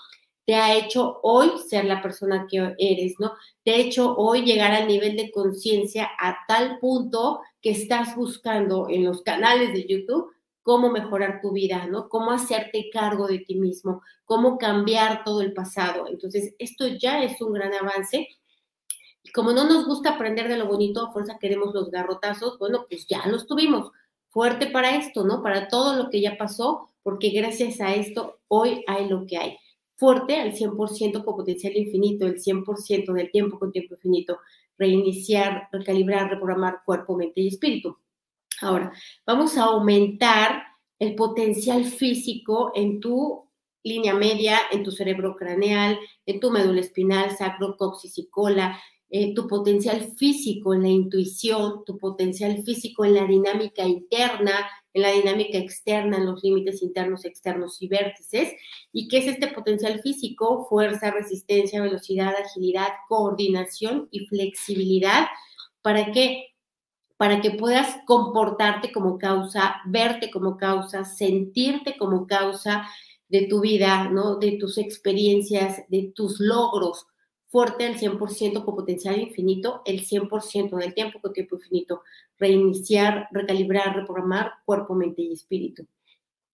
te 0.44 0.55
ha 0.55 0.76
hecho 0.76 1.18
hoy 1.22 1.50
ser 1.68 1.87
la 1.87 2.02
persona 2.02 2.46
que 2.48 2.74
eres, 2.79 3.14
¿no? 3.18 3.33
Te 3.64 3.72
ha 3.72 3.76
hecho 3.76 4.14
hoy 4.16 4.42
llegar 4.42 4.72
al 4.72 4.87
nivel 4.87 5.16
de 5.16 5.31
conciencia 5.33 6.09
a 6.20 6.37
tal 6.46 6.79
punto 6.79 7.40
que 7.61 7.70
estás 7.70 8.14
buscando 8.14 8.88
en 8.88 9.05
los 9.05 9.22
canales 9.22 9.72
de 9.72 9.87
YouTube 9.88 10.31
cómo 10.66 10.90
mejorar 10.90 11.40
tu 11.40 11.52
vida, 11.52 11.87
¿no? 11.87 12.09
Cómo 12.09 12.33
hacerte 12.33 12.90
cargo 12.92 13.29
de 13.29 13.38
ti 13.38 13.55
mismo, 13.55 14.02
cómo 14.24 14.59
cambiar 14.59 15.22
todo 15.22 15.40
el 15.40 15.52
pasado. 15.52 16.09
Entonces, 16.09 16.57
esto 16.59 16.88
ya 16.88 17.22
es 17.22 17.40
un 17.40 17.52
gran 17.52 17.72
avance. 17.72 18.26
Y 19.22 19.31
como 19.31 19.52
no 19.52 19.68
nos 19.68 19.87
gusta 19.87 20.16
aprender 20.16 20.48
de 20.48 20.59
lo 20.59 20.66
bonito, 20.66 21.07
a 21.07 21.12
fuerza 21.12 21.38
queremos 21.38 21.72
los 21.72 21.92
garrotazos, 21.92 22.59
bueno, 22.59 22.85
pues 22.88 23.07
ya 23.07 23.24
los 23.29 23.46
tuvimos. 23.46 23.92
Fuerte 24.26 24.66
para 24.66 24.96
esto, 24.96 25.22
¿no? 25.22 25.40
Para 25.40 25.68
todo 25.68 25.94
lo 25.94 26.11
que 26.11 26.20
ya 26.20 26.37
pasó, 26.37 26.88
porque 27.05 27.31
gracias 27.31 27.81
a 27.81 27.94
esto 27.94 28.40
hoy 28.48 28.83
hay 28.88 29.09
lo 29.09 29.24
que 29.24 29.38
hay. 29.38 29.57
Fuerte 29.94 30.35
al 30.35 30.52
100% 30.52 31.24
con 31.24 31.37
potencial 31.37 31.76
infinito, 31.76 32.26
el 32.26 32.42
100% 32.42 33.12
del 33.12 33.31
tiempo 33.31 33.61
con 33.61 33.70
tiempo 33.70 33.94
infinito. 33.94 34.40
Reiniciar, 34.76 35.68
recalibrar, 35.70 36.29
reprogramar 36.29 36.81
cuerpo, 36.85 37.16
mente 37.16 37.40
y 37.40 37.46
espíritu. 37.46 37.98
Ahora, 38.61 38.92
vamos 39.27 39.57
a 39.59 39.64
aumentar 39.64 40.62
el 40.99 41.14
potencial 41.14 41.85
físico 41.85 42.73
en 42.75 43.01
tu 43.01 43.47
línea 43.83 44.14
media, 44.14 44.59
en 44.73 44.83
tu 44.83 44.90
cerebro 44.90 45.37
craneal, 45.37 45.99
en 46.25 46.40
tu 46.40 46.51
médula 46.51 46.81
espinal, 46.81 47.37
sacro, 47.37 47.77
coxis 47.77 48.19
y 48.19 48.29
cola, 48.29 48.81
eh, 49.09 49.33
tu 49.35 49.47
potencial 49.47 50.12
físico 50.16 50.75
en 50.75 50.83
la 50.83 50.88
intuición, 50.88 51.85
tu 51.85 51.97
potencial 51.97 52.64
físico 52.64 53.05
en 53.05 53.14
la 53.14 53.25
dinámica 53.25 53.85
interna, 53.85 54.69
en 54.92 55.03
la 55.03 55.12
dinámica 55.12 55.59
externa, 55.59 56.16
en 56.16 56.27
los 56.27 56.42
límites 56.42 56.83
internos, 56.83 57.25
externos 57.25 57.81
y 57.81 57.87
vértices. 57.87 58.53
¿Y 58.92 59.07
qué 59.07 59.19
es 59.19 59.29
este 59.29 59.49
potencial 59.49 60.01
físico? 60.01 60.66
Fuerza, 60.69 61.12
resistencia, 61.12 61.81
velocidad, 61.81 62.35
agilidad, 62.35 62.88
coordinación 63.09 64.09
y 64.11 64.27
flexibilidad. 64.27 65.27
¿Para 65.83 66.11
qué? 66.11 66.56
Para 67.16 67.40
que 67.40 67.52
puedas 67.52 67.96
comportarte 68.07 68.92
como 68.92 69.18
causa, 69.18 69.76
verte 69.87 70.31
como 70.31 70.57
causa, 70.57 71.05
sentirte 71.05 71.96
como 71.96 72.26
causa 72.26 72.87
de 73.29 73.46
tu 73.46 73.61
vida, 73.61 74.09
¿no? 74.11 74.37
De 74.37 74.52
tus 74.52 74.79
experiencias, 74.79 75.83
de 75.88 76.12
tus 76.14 76.40
logros 76.40 77.07
fuerte 77.57 77.87
el 77.87 77.98
100% 77.98 78.64
con 78.64 78.74
potencial 78.74 79.18
infinito, 79.18 79.81
el 79.87 80.05
100% 80.05 80.76
del 80.76 80.92
tiempo 80.92 81.20
con 81.20 81.33
tiempo 81.33 81.57
infinito. 81.57 82.02
Reiniciar, 82.38 83.29
recalibrar, 83.31 83.96
reprogramar 83.96 84.52
cuerpo, 84.66 84.94
mente 84.94 85.22
y 85.22 85.33
espíritu. 85.33 85.87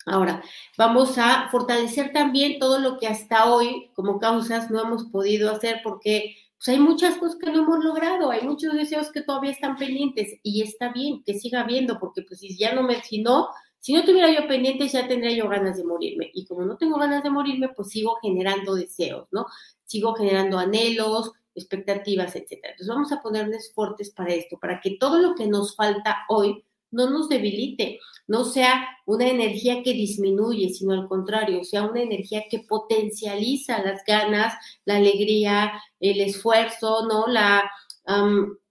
Ahora, 0.06 0.42
vamos 0.78 1.18
a 1.18 1.48
fortalecer 1.50 2.12
también 2.12 2.60
todo 2.60 2.78
lo 2.78 2.98
que 2.98 3.08
hasta 3.08 3.52
hoy, 3.52 3.90
como 3.94 4.20
causas, 4.20 4.70
no 4.70 4.80
hemos 4.80 5.04
podido 5.06 5.50
hacer 5.50 5.80
porque 5.82 6.36
pues, 6.64 6.76
hay 6.76 6.78
muchas 6.78 7.16
cosas 7.16 7.36
que 7.38 7.50
no 7.50 7.62
hemos 7.62 7.84
logrado, 7.84 8.30
hay 8.30 8.42
muchos 8.46 8.74
deseos 8.74 9.10
que 9.10 9.22
todavía 9.22 9.50
están 9.50 9.76
pendientes 9.76 10.38
y 10.42 10.62
está 10.62 10.92
bien 10.92 11.22
que 11.24 11.34
siga 11.34 11.62
habiendo, 11.62 11.98
porque 11.98 12.22
pues 12.22 12.40
si 12.40 12.56
ya 12.56 12.74
no 12.74 12.82
me, 12.82 13.02
si 13.02 13.20
no, 13.20 13.48
si 13.80 13.92
no 13.92 14.04
tuviera 14.04 14.30
yo 14.30 14.46
pendientes 14.46 14.92
ya 14.92 15.08
tendría 15.08 15.32
yo 15.32 15.48
ganas 15.48 15.76
de 15.76 15.84
morirme 15.84 16.30
y 16.32 16.46
como 16.46 16.64
no 16.64 16.76
tengo 16.76 16.98
ganas 16.98 17.24
de 17.24 17.30
morirme, 17.30 17.70
pues 17.70 17.88
sigo 17.88 18.16
generando 18.22 18.76
deseos, 18.76 19.26
¿no? 19.32 19.46
sigo 19.92 20.14
generando 20.14 20.58
anhelos, 20.58 21.32
expectativas, 21.54 22.34
etc. 22.34 22.52
Entonces 22.52 22.88
vamos 22.88 23.12
a 23.12 23.20
ponerles 23.20 23.72
fuertes 23.74 24.10
para 24.10 24.32
esto, 24.32 24.58
para 24.58 24.80
que 24.80 24.96
todo 24.98 25.18
lo 25.18 25.34
que 25.34 25.46
nos 25.46 25.76
falta 25.76 26.24
hoy 26.28 26.64
no 26.92 27.10
nos 27.10 27.28
debilite, 27.28 27.98
no 28.28 28.44
sea 28.44 28.86
una 29.06 29.28
energía 29.28 29.82
que 29.82 29.92
disminuye, 29.92 30.70
sino 30.70 30.92
al 30.92 31.08
contrario, 31.08 31.64
sea 31.64 31.82
una 31.82 32.02
energía 32.02 32.44
que 32.48 32.60
potencializa 32.60 33.82
las 33.82 34.04
ganas, 34.06 34.54
la 34.84 34.96
alegría, 34.96 35.72
el 35.98 36.20
esfuerzo, 36.20 37.06
¿no? 37.08 37.26
La, 37.26 37.68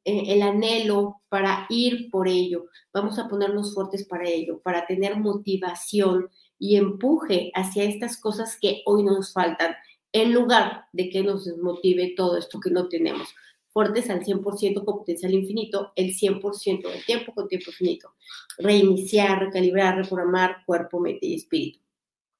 e, 0.04 0.34
el 0.34 0.42
anhelo 0.42 1.22
para 1.30 1.66
ir 1.70 2.10
por 2.10 2.28
ello. 2.28 2.66
Vamos 2.94 3.20
a 3.20 3.28
ponernos 3.28 3.74
fuertes 3.74 4.06
para 4.08 4.28
ello, 4.28 4.62
para 4.62 4.86
tener 4.86 5.18
motivación 5.18 6.30
y 6.58 6.76
empuje 6.76 7.52
hacia 7.54 7.84
estas 7.84 8.20
cosas 8.20 8.58
que 8.60 8.82
hoy 8.86 9.04
nos 9.04 9.34
faltan 9.34 9.76
en 10.14 10.34
lugar 10.34 10.86
de 10.92 11.10
que 11.10 11.24
nos 11.24 11.46
desmotive 11.46 12.14
todo 12.16 12.38
esto 12.38 12.60
que 12.60 12.72
no 12.72 12.88
tenemos. 12.90 13.28
Fuertes 13.72 14.10
al 14.10 14.24
100% 14.24 14.84
con 14.84 14.98
potencial 14.98 15.34
infinito, 15.34 15.94
el 15.96 16.14
100% 16.14 16.90
del 16.90 17.06
tiempo 17.06 17.34
con 17.34 17.48
tiempo 17.48 17.72
infinito. 17.72 18.14
Reiniciar, 18.58 19.40
recalibrar, 19.40 19.96
reprogramar 19.98 20.64
cuerpo, 20.66 21.00
mente 21.00 21.28
y 21.28 21.36
espíritu. 21.36 21.80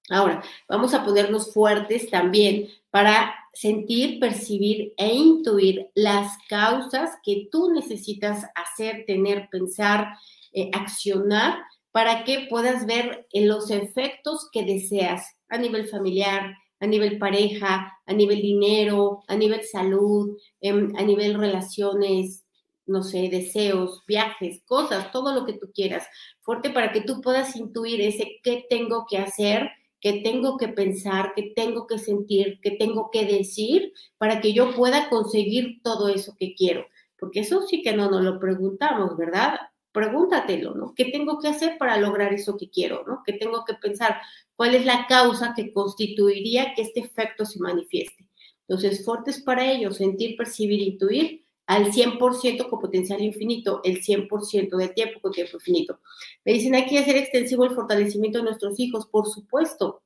Ahora, 0.10 0.44
vamos 0.68 0.94
a 0.94 1.06
ponernos 1.06 1.54
fuertes 1.54 2.10
también 2.10 2.68
para 2.90 3.34
sentir, 3.54 4.20
percibir 4.20 4.94
e 4.98 5.14
intuir 5.14 5.90
las 5.96 6.38
causas 6.50 7.12
que 7.24 7.48
tú 7.52 7.72
necesitas 7.74 8.46
hacer, 8.56 9.06
tener, 9.06 9.48
pensar, 9.50 10.18
eh, 10.52 10.70
accionar 10.74 11.60
para 11.92 12.24
que 12.24 12.48
puedas 12.50 12.86
ver 12.86 13.28
los 13.34 13.70
efectos 13.70 14.50
que 14.52 14.64
deseas 14.64 15.36
a 15.50 15.58
nivel 15.58 15.88
familiar, 15.88 16.56
a 16.82 16.88
nivel 16.88 17.18
pareja, 17.20 17.98
a 18.06 18.14
nivel 18.14 18.42
dinero, 18.42 19.24
a 19.28 19.36
nivel 19.36 19.64
salud, 19.64 20.38
em, 20.60 20.94
a 20.98 21.04
nivel 21.04 21.36
relaciones, 21.36 22.44
no 22.88 23.04
sé, 23.04 23.30
deseos, 23.30 24.04
viajes, 24.08 24.62
cosas, 24.66 25.12
todo 25.12 25.34
lo 25.34 25.46
que 25.46 25.54
tú 25.54 25.72
quieras. 25.74 26.08
Fuerte 26.42 26.72
para 26.72 26.92
que 26.92 27.02
tú 27.02 27.22
puedas 27.22 27.56
intuir 27.56 28.02
ese 28.02 28.40
qué 28.44 28.66
tengo 28.70 29.06
que 29.10 29.20
hacer, 29.20 29.70
qué 30.02 30.22
tengo 30.24 30.58
que 30.58 30.68
pensar, 30.68 31.34
qué 31.36 31.54
tengo 31.56 31.86
que 31.86 32.00
sentir, 32.00 32.60
qué 32.62 32.72
tengo 32.72 33.12
que 33.12 33.26
decir 33.26 33.94
para 34.18 34.42
que 34.42 34.52
yo 34.54 34.76
pueda 34.76 35.10
conseguir 35.10 35.82
todo 35.84 36.10
eso 36.10 36.36
que 36.40 36.56
quiero. 36.56 36.86
Porque 37.20 37.42
eso 37.42 37.62
sí 37.62 37.84
que 37.84 37.96
no 37.96 38.10
nos 38.10 38.24
lo 38.24 38.40
preguntamos, 38.40 39.16
¿verdad? 39.16 39.60
Pregúntatelo, 39.92 40.74
¿no? 40.74 40.94
¿Qué 40.96 41.06
tengo 41.06 41.40
que 41.40 41.50
hacer 41.50 41.78
para 41.78 41.98
lograr 41.98 42.34
eso 42.34 42.58
que 42.58 42.70
quiero, 42.70 43.04
¿no? 43.06 43.22
¿Qué 43.26 43.34
tengo 43.34 43.66
que 43.66 43.74
pensar? 43.74 44.18
cuál 44.62 44.76
es 44.76 44.86
la 44.86 45.08
causa 45.08 45.56
que 45.56 45.74
constituiría 45.74 46.76
que 46.76 46.84
este 46.84 47.00
efecto 47.00 47.46
se 47.46 47.58
manifieste. 47.58 48.28
Entonces, 48.68 49.04
fuertes 49.04 49.42
para 49.42 49.66
ello, 49.66 49.92
sentir, 49.92 50.38
percibir, 50.38 50.80
intuir 50.82 51.48
al 51.66 51.92
100% 51.92 52.70
con 52.70 52.80
potencial 52.80 53.24
infinito, 53.24 53.82
el 53.84 54.04
100% 54.04 54.78
del 54.78 54.94
tiempo 54.94 55.20
con 55.20 55.32
tiempo 55.32 55.58
infinito. 55.58 56.00
Me 56.46 56.54
dicen, 56.54 56.76
hay 56.76 56.86
que 56.86 57.00
hacer 57.00 57.18
extensivo 57.18 57.66
el 57.66 57.72
fortalecimiento 57.72 58.38
de 58.38 58.44
nuestros 58.44 58.80
hijos, 58.80 59.08
por 59.08 59.28
supuesto. 59.28 60.04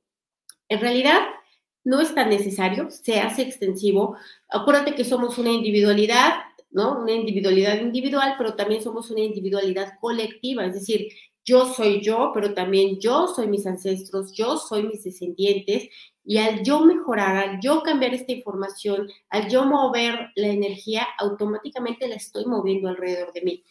En 0.69 0.79
realidad, 0.79 1.19
no 1.83 1.99
es 1.99 2.15
tan 2.15 2.29
necesario, 2.29 2.89
se 2.91 3.19
hace 3.19 3.41
extensivo. 3.41 4.15
Acuérdate 4.47 4.95
que 4.95 5.03
somos 5.03 5.37
una 5.37 5.51
individualidad, 5.51 6.35
¿no? 6.75 6.99
Una 7.01 7.13
individualidad 7.13 7.79
individual, 7.79 8.35
pero 8.37 8.55
también 8.55 8.83
somos 8.83 9.09
una 9.09 9.21
individualidad 9.21 9.93
colectiva, 10.01 10.65
es 10.65 10.73
decir, 10.73 11.07
yo 11.45 11.73
soy 11.73 12.01
yo, 12.01 12.31
pero 12.33 12.53
también 12.53 12.99
yo 12.99 13.27
soy 13.27 13.47
mis 13.47 13.65
ancestros, 13.65 14.33
yo 14.33 14.57
soy 14.57 14.83
mis 14.83 15.03
descendientes, 15.03 15.87
y 16.25 16.37
al 16.37 16.63
yo 16.63 16.81
mejorar, 16.81 17.37
al 17.37 17.59
yo 17.61 17.81
cambiar 17.81 18.13
esta 18.13 18.33
información, 18.33 19.07
al 19.29 19.47
yo 19.47 19.63
mover 19.63 20.31
la 20.35 20.47
energía, 20.47 21.07
automáticamente 21.17 22.07
la 22.07 22.15
estoy 22.15 22.45
moviendo 22.45 22.89
alrededor 22.89 23.31
de 23.31 23.41
mí. 23.41 23.63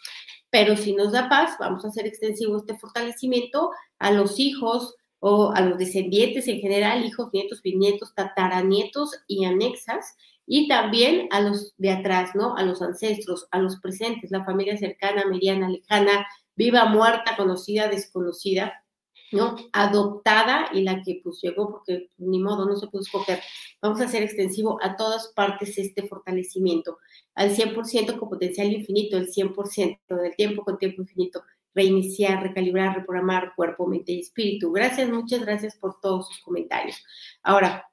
Pero 0.50 0.76
si 0.76 0.94
nos 0.94 1.12
da 1.12 1.28
paz, 1.28 1.56
vamos 1.58 1.84
a 1.84 1.88
hacer 1.88 2.06
extensivo 2.06 2.56
este 2.56 2.78
fortalecimiento 2.78 3.70
a 3.98 4.12
los 4.12 4.38
hijos 4.38 4.94
o 5.18 5.50
a 5.50 5.60
los 5.62 5.78
descendientes 5.78 6.46
en 6.48 6.60
general, 6.60 7.04
hijos, 7.04 7.30
nietos, 7.32 7.60
bisnietos, 7.60 8.14
tataranietos 8.14 9.10
y 9.26 9.44
anexas, 9.44 10.16
y 10.46 10.68
también 10.68 11.28
a 11.30 11.40
los 11.40 11.74
de 11.78 11.90
atrás, 11.90 12.34
¿no? 12.34 12.56
A 12.56 12.62
los 12.62 12.82
ancestros, 12.82 13.48
a 13.50 13.58
los 13.58 13.80
presentes, 13.80 14.30
la 14.30 14.44
familia 14.44 14.76
cercana, 14.76 15.24
mediana, 15.26 15.68
lejana, 15.68 16.26
viva, 16.54 16.84
muerta, 16.86 17.36
conocida, 17.36 17.88
desconocida, 17.88 18.84
¿no? 19.32 19.56
Adoptada 19.72 20.68
y 20.72 20.82
la 20.82 21.02
que 21.02 21.20
pues 21.22 21.40
llegó 21.42 21.70
porque 21.70 22.08
ni 22.18 22.38
modo, 22.38 22.66
no 22.66 22.76
se 22.76 22.86
pudo 22.86 23.02
escoger. 23.02 23.40
Vamos 23.82 24.00
a 24.00 24.04
hacer 24.04 24.22
extensivo 24.22 24.78
a 24.82 24.96
todas 24.96 25.32
partes 25.34 25.76
este 25.78 26.06
fortalecimiento, 26.06 26.98
al 27.34 27.50
100% 27.54 28.18
con 28.18 28.28
potencial 28.28 28.72
infinito, 28.72 29.16
el 29.16 29.28
100% 29.32 29.98
del 30.08 30.36
tiempo 30.36 30.64
con 30.64 30.78
tiempo 30.78 31.02
infinito, 31.02 31.42
reiniciar, 31.74 32.42
recalibrar, 32.42 32.96
reprogramar 32.96 33.54
cuerpo, 33.56 33.86
mente 33.86 34.12
y 34.12 34.20
espíritu. 34.20 34.72
Gracias, 34.72 35.10
muchas 35.10 35.40
gracias 35.40 35.76
por 35.76 36.00
todos 36.00 36.28
sus 36.28 36.38
comentarios. 36.40 37.02
Ahora, 37.42 37.88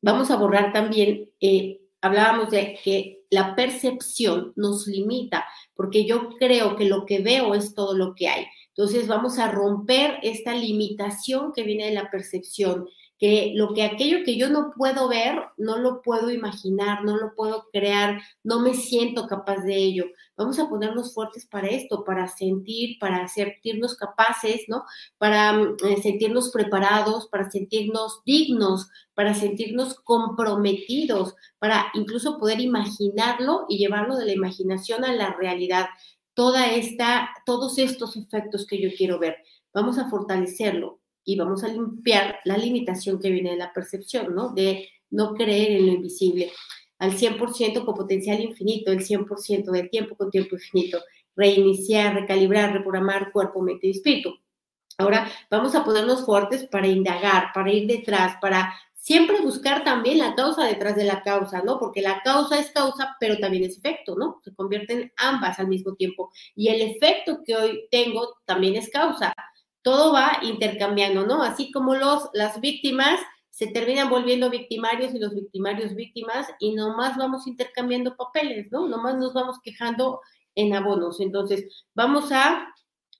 vamos 0.00 0.30
a 0.30 0.36
borrar 0.36 0.72
también, 0.72 1.30
eh, 1.40 1.80
hablábamos 2.02 2.50
de 2.50 2.78
que 2.84 3.22
la 3.30 3.54
percepción 3.56 4.52
nos 4.56 4.86
limita 4.86 5.46
porque 5.74 6.04
yo 6.04 6.36
creo 6.38 6.76
que 6.76 6.84
lo 6.84 7.06
que 7.06 7.20
veo 7.20 7.54
es 7.54 7.74
todo 7.74 7.96
lo 7.96 8.14
que 8.14 8.28
hay. 8.28 8.46
Entonces 8.68 9.08
vamos 9.08 9.38
a 9.38 9.50
romper 9.50 10.18
esta 10.22 10.54
limitación 10.54 11.52
que 11.52 11.62
viene 11.62 11.86
de 11.86 11.94
la 11.94 12.10
percepción, 12.10 12.88
que 13.22 13.52
lo 13.54 13.72
que 13.72 13.84
aquello 13.84 14.24
que 14.24 14.36
yo 14.36 14.48
no 14.48 14.72
puedo 14.76 15.06
ver, 15.06 15.40
no 15.56 15.78
lo 15.78 16.02
puedo 16.02 16.32
imaginar, 16.32 17.04
no 17.04 17.16
lo 17.16 17.36
puedo 17.36 17.68
crear, 17.72 18.20
no 18.42 18.58
me 18.58 18.74
siento 18.74 19.28
capaz 19.28 19.58
de 19.58 19.76
ello. 19.76 20.06
Vamos 20.36 20.58
a 20.58 20.68
ponernos 20.68 21.14
fuertes 21.14 21.46
para 21.46 21.68
esto, 21.68 22.02
para 22.02 22.26
sentir, 22.26 22.98
para 22.98 23.28
sentirnos 23.28 23.94
capaces, 23.94 24.62
¿no? 24.66 24.82
Para 25.18 25.52
mm, 25.52 25.76
eh, 25.84 26.02
sentirnos 26.02 26.50
preparados, 26.50 27.28
para 27.28 27.48
sentirnos 27.48 28.22
dignos, 28.26 28.88
para 29.14 29.34
sentirnos 29.34 29.94
comprometidos, 30.00 31.36
para 31.60 31.92
incluso 31.94 32.38
poder 32.38 32.60
imaginarlo 32.60 33.66
y 33.68 33.78
llevarlo 33.78 34.16
de 34.16 34.26
la 34.26 34.32
imaginación 34.32 35.04
a 35.04 35.14
la 35.14 35.32
realidad. 35.34 35.86
Toda 36.34 36.72
esta, 36.72 37.30
todos 37.46 37.78
estos 37.78 38.16
efectos 38.16 38.66
que 38.66 38.82
yo 38.82 38.88
quiero 38.98 39.20
ver, 39.20 39.36
vamos 39.72 39.96
a 39.98 40.10
fortalecerlo 40.10 41.01
y 41.24 41.36
vamos 41.36 41.64
a 41.64 41.68
limpiar 41.68 42.40
la 42.44 42.56
limitación 42.56 43.20
que 43.20 43.30
viene 43.30 43.50
de 43.50 43.56
la 43.56 43.72
percepción, 43.72 44.34
¿no? 44.34 44.50
De 44.50 44.88
no 45.10 45.34
creer 45.34 45.72
en 45.72 45.86
lo 45.86 45.92
invisible. 45.92 46.50
Al 46.98 47.12
100% 47.12 47.84
con 47.84 47.94
potencial 47.94 48.40
infinito, 48.40 48.92
el 48.92 49.04
100% 49.04 49.70
del 49.70 49.90
tiempo 49.90 50.16
con 50.16 50.30
tiempo 50.30 50.56
infinito. 50.56 51.00
Reiniciar, 51.36 52.14
recalibrar, 52.14 52.72
reprogramar 52.72 53.32
cuerpo, 53.32 53.62
mente 53.62 53.88
y 53.88 53.90
espíritu. 53.90 54.34
Ahora 54.98 55.30
vamos 55.50 55.74
a 55.74 55.84
ponernos 55.84 56.24
fuertes 56.24 56.64
para 56.64 56.86
indagar, 56.86 57.46
para 57.54 57.72
ir 57.72 57.86
detrás, 57.86 58.36
para 58.40 58.74
siempre 58.94 59.40
buscar 59.40 59.82
también 59.82 60.18
la 60.18 60.34
causa 60.34 60.64
detrás 60.64 60.94
de 60.94 61.04
la 61.04 61.22
causa, 61.22 61.62
¿no? 61.62 61.78
Porque 61.80 62.02
la 62.02 62.22
causa 62.22 62.58
es 62.60 62.70
causa, 62.70 63.16
pero 63.18 63.38
también 63.38 63.64
es 63.64 63.78
efecto, 63.78 64.14
¿no? 64.16 64.40
Se 64.44 64.54
convierten 64.54 65.12
ambas 65.16 65.58
al 65.58 65.68
mismo 65.68 65.94
tiempo. 65.94 66.30
Y 66.54 66.68
el 66.68 66.80
efecto 66.82 67.40
que 67.44 67.56
hoy 67.56 67.88
tengo 67.90 68.36
también 68.44 68.76
es 68.76 68.90
causa 68.90 69.34
todo 69.82 70.12
va 70.12 70.38
intercambiando, 70.42 71.26
¿no? 71.26 71.42
Así 71.42 71.72
como 71.72 71.94
los, 71.94 72.28
las 72.32 72.60
víctimas 72.60 73.20
se 73.50 73.66
terminan 73.66 74.08
volviendo 74.08 74.48
victimarios 74.48 75.14
y 75.14 75.18
los 75.18 75.34
victimarios 75.34 75.94
víctimas 75.94 76.48
y 76.58 76.74
nomás 76.74 77.16
vamos 77.16 77.46
intercambiando 77.46 78.16
papeles, 78.16 78.72
¿no? 78.72 78.88
Nomás 78.88 79.16
nos 79.16 79.34
vamos 79.34 79.58
quejando 79.62 80.20
en 80.54 80.74
abonos. 80.74 81.20
Entonces, 81.20 81.84
vamos 81.94 82.32
a 82.32 82.72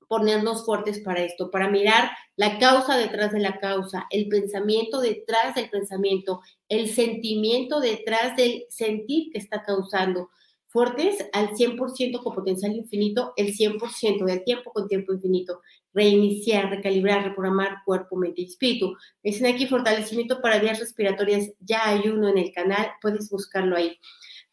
ponernos 0.09 0.67
fuertes 0.67 1.01
para 1.01 1.23
esto, 1.23 1.51
para 1.51 1.71
mirar 1.71 2.11
la 2.37 2.59
causa 2.59 2.99
detrás 2.99 3.33
de 3.33 3.41
la 3.41 3.59
causa, 3.59 4.07
el 4.11 4.29
pensamiento 4.29 5.01
detrás 5.01 5.55
del 5.55 5.71
pensamiento, 5.71 6.43
el 6.69 6.91
sentimiento 6.91 7.81
detrás 7.81 8.37
del 8.37 8.67
sentir 8.69 9.33
que 9.33 9.39
está 9.39 9.63
causando. 9.63 10.29
Fuertes 10.67 11.27
al 11.33 11.51
100% 11.51 12.23
con 12.23 12.35
potencial 12.35 12.73
infinito, 12.73 13.33
el 13.37 13.55
100% 13.55 14.25
del 14.25 14.45
tiempo 14.45 14.73
con 14.73 14.89
tiempo 14.89 15.13
infinito. 15.13 15.61
Reiniciar, 15.95 16.71
recalibrar, 16.71 17.25
reprogramar 17.25 17.79
cuerpo, 17.85 18.17
mente 18.17 18.43
y 18.43 18.47
espíritu. 18.47 18.97
Dicen 19.23 19.47
aquí 19.47 19.67
fortalecimiento 19.67 20.41
para 20.41 20.59
vías 20.59 20.81
respiratorias. 20.81 21.51
Ya 21.61 21.89
hay 21.89 22.09
uno 22.09 22.29
en 22.29 22.39
el 22.39 22.53
canal, 22.53 22.93
puedes 23.01 23.31
buscarlo 23.31 23.77
ahí. 23.77 23.99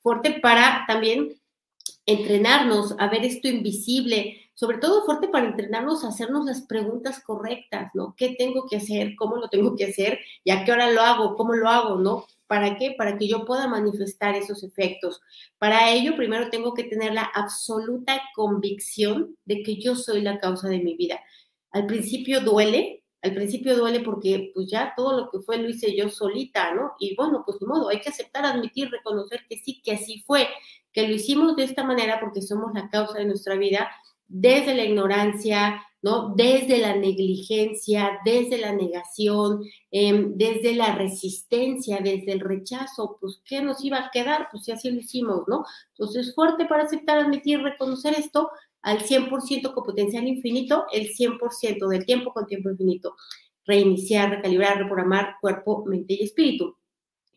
Fuerte 0.01 0.39
para 0.41 0.85
también 0.87 1.39
entrenarnos 2.05 2.95
a 2.97 3.07
ver 3.07 3.23
esto 3.23 3.47
invisible, 3.47 4.49
sobre 4.55 4.79
todo 4.79 5.05
fuerte 5.05 5.27
para 5.27 5.47
entrenarnos 5.47 6.03
a 6.03 6.09
hacernos 6.09 6.45
las 6.45 6.61
preguntas 6.61 7.21
correctas, 7.23 7.91
¿no? 7.93 8.15
¿Qué 8.17 8.35
tengo 8.37 8.65
que 8.67 8.77
hacer? 8.77 9.15
¿Cómo 9.15 9.37
lo 9.37 9.47
tengo 9.47 9.75
que 9.75 9.85
hacer? 9.85 10.19
¿Y 10.43 10.51
a 10.51 10.65
qué 10.65 10.71
hora 10.71 10.91
lo 10.91 11.01
hago? 11.01 11.35
¿Cómo 11.35 11.53
lo 11.53 11.69
hago? 11.69 11.97
¿No? 11.97 12.25
¿Para 12.49 12.77
qué? 12.77 12.95
Para 12.97 13.15
que 13.15 13.27
yo 13.27 13.45
pueda 13.45 13.67
manifestar 13.67 14.33
esos 14.33 14.63
efectos. 14.63 15.21
Para 15.59 15.91
ello, 15.91 16.15
primero 16.15 16.49
tengo 16.49 16.73
que 16.73 16.85
tener 16.85 17.13
la 17.13 17.29
absoluta 17.35 18.19
convicción 18.33 19.37
de 19.45 19.61
que 19.61 19.75
yo 19.75 19.95
soy 19.95 20.21
la 20.23 20.39
causa 20.39 20.67
de 20.67 20.79
mi 20.79 20.95
vida. 20.95 21.19
Al 21.69 21.85
principio 21.85 22.41
duele, 22.41 23.03
al 23.21 23.35
principio 23.35 23.77
duele 23.77 23.99
porque 23.99 24.49
pues 24.55 24.65
ya 24.67 24.93
todo 24.97 25.15
lo 25.15 25.29
que 25.29 25.41
fue 25.41 25.59
lo 25.59 25.69
hice 25.69 25.95
yo 25.95 26.09
solita, 26.09 26.73
¿no? 26.73 26.93
Y 26.99 27.15
bueno, 27.15 27.43
pues 27.45 27.59
de 27.59 27.67
modo, 27.67 27.89
hay 27.89 28.01
que 28.01 28.09
aceptar, 28.09 28.43
admitir, 28.43 28.89
reconocer 28.89 29.41
que 29.47 29.57
sí, 29.57 29.79
que 29.83 29.91
así 29.91 30.23
fue 30.25 30.47
que 30.91 31.07
lo 31.07 31.13
hicimos 31.13 31.55
de 31.55 31.65
esta 31.65 31.83
manera 31.83 32.19
porque 32.19 32.41
somos 32.41 32.71
la 32.73 32.89
causa 32.89 33.19
de 33.19 33.25
nuestra 33.25 33.57
vida 33.57 33.91
desde 34.27 34.73
la 34.73 34.85
ignorancia, 34.85 35.83
¿no? 36.01 36.33
Desde 36.35 36.77
la 36.77 36.95
negligencia, 36.95 38.19
desde 38.23 38.57
la 38.57 38.73
negación, 38.73 39.63
em, 39.91 40.33
desde 40.37 40.73
la 40.75 40.95
resistencia, 40.95 41.99
desde 42.01 42.31
el 42.33 42.39
rechazo, 42.39 43.17
pues, 43.19 43.41
¿qué 43.45 43.61
nos 43.61 43.83
iba 43.83 43.97
a 43.97 44.11
quedar? 44.11 44.47
Pues 44.51 44.63
si 44.65 44.71
así 44.71 44.89
lo 44.91 44.99
hicimos, 44.99 45.43
¿no? 45.47 45.65
Entonces, 45.89 46.33
fuerte 46.33 46.65
para 46.65 46.83
aceptar, 46.83 47.17
admitir, 47.19 47.61
reconocer 47.61 48.13
esto 48.17 48.49
al 48.81 49.01
100% 49.01 49.73
con 49.73 49.83
potencial 49.83 50.27
infinito, 50.27 50.85
el 50.93 51.09
100% 51.09 51.87
del 51.89 52.05
tiempo 52.05 52.33
con 52.33 52.47
tiempo 52.47 52.69
infinito. 52.69 53.15
Reiniciar, 53.65 54.29
recalibrar, 54.29 54.77
reprogramar 54.77 55.35
cuerpo, 55.41 55.83
mente 55.85 56.13
y 56.13 56.23
espíritu. 56.23 56.77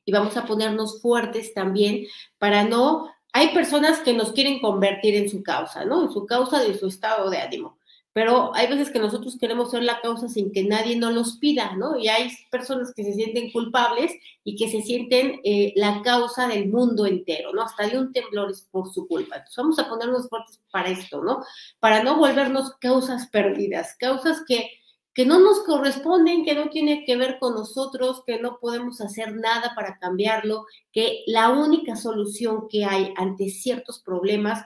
Y 0.05 0.13
vamos 0.13 0.37
a 0.37 0.47
ponernos 0.47 1.01
fuertes 1.01 1.55
también 1.55 2.07
para 2.39 2.65
no 2.65 3.09
hay 3.33 3.55
personas 3.55 4.01
que 4.01 4.13
nos 4.13 4.33
quieren 4.33 4.61
convertir 4.61 5.15
en 5.15 5.31
su 5.31 5.43
causa, 5.43 5.85
¿no? 5.85 6.05
En 6.05 6.13
su 6.13 6.27
causa 6.27 6.63
de 6.63 6.79
su 6.79 6.87
estado 6.87 7.31
de 7.31 7.39
ánimo. 7.39 7.79
Pero 8.13 8.55
hay 8.55 8.69
veces 8.69 8.91
que 8.91 8.99
nosotros 8.99 9.39
queremos 9.39 9.71
ser 9.71 9.83
la 9.83 10.01
causa 10.01 10.29
sin 10.29 10.53
que 10.53 10.65
nadie 10.65 10.97
nos 10.97 11.15
los 11.15 11.39
pida, 11.39 11.77
¿no? 11.77 11.97
Y 11.99 12.09
hay 12.09 12.31
personas 12.51 12.93
que 12.95 13.05
se 13.05 13.15
sienten 13.15 13.51
culpables 13.51 14.13
y 14.45 14.57
que 14.57 14.69
se 14.69 14.83
sienten 14.83 15.41
eh, 15.45 15.73
la 15.77 16.03
causa 16.03 16.47
del 16.49 16.69
mundo 16.69 17.07
entero, 17.07 17.53
¿no? 17.53 17.63
Hasta 17.63 17.87
de 17.87 17.99
un 17.99 18.13
temblor 18.13 18.51
es 18.51 18.69
por 18.71 18.93
su 18.93 19.07
culpa. 19.09 19.37
Entonces 19.37 19.57
vamos 19.57 19.79
a 19.79 19.89
ponernos 19.89 20.29
fuertes 20.29 20.61
para 20.71 20.91
esto, 20.91 21.23
¿no? 21.23 21.43
Para 21.81 22.03
no 22.03 22.17
volvernos 22.17 22.73
causas 22.81 23.29
perdidas, 23.29 23.97
causas 23.99 24.43
que 24.47 24.71
que 25.15 25.27
no 25.27 25.41
nos 25.41 25.61
corresponden, 25.65 26.45
que 26.45 26.55
no 26.55 26.71
tiene 26.71 27.05
que 27.05 27.17
ver 27.17 27.39
con 27.39 27.55
nosotros, 27.55 28.23
que 28.27 28.41
no 28.41 28.59
podemos 28.59 29.01
hacer 29.01 29.35
nada 29.35 29.75
para 29.75 29.99
cambiarlo, 29.99 30.67
que 30.91 31.23
la 31.27 31.51
única 31.51 31.97
solución 31.97 32.67
que 32.69 32.85
hay 32.85 33.13
ante 33.17 33.51
ciertos 33.51 34.01
problemas 34.01 34.65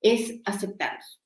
es 0.00 0.40
aceptarlos. 0.44 1.17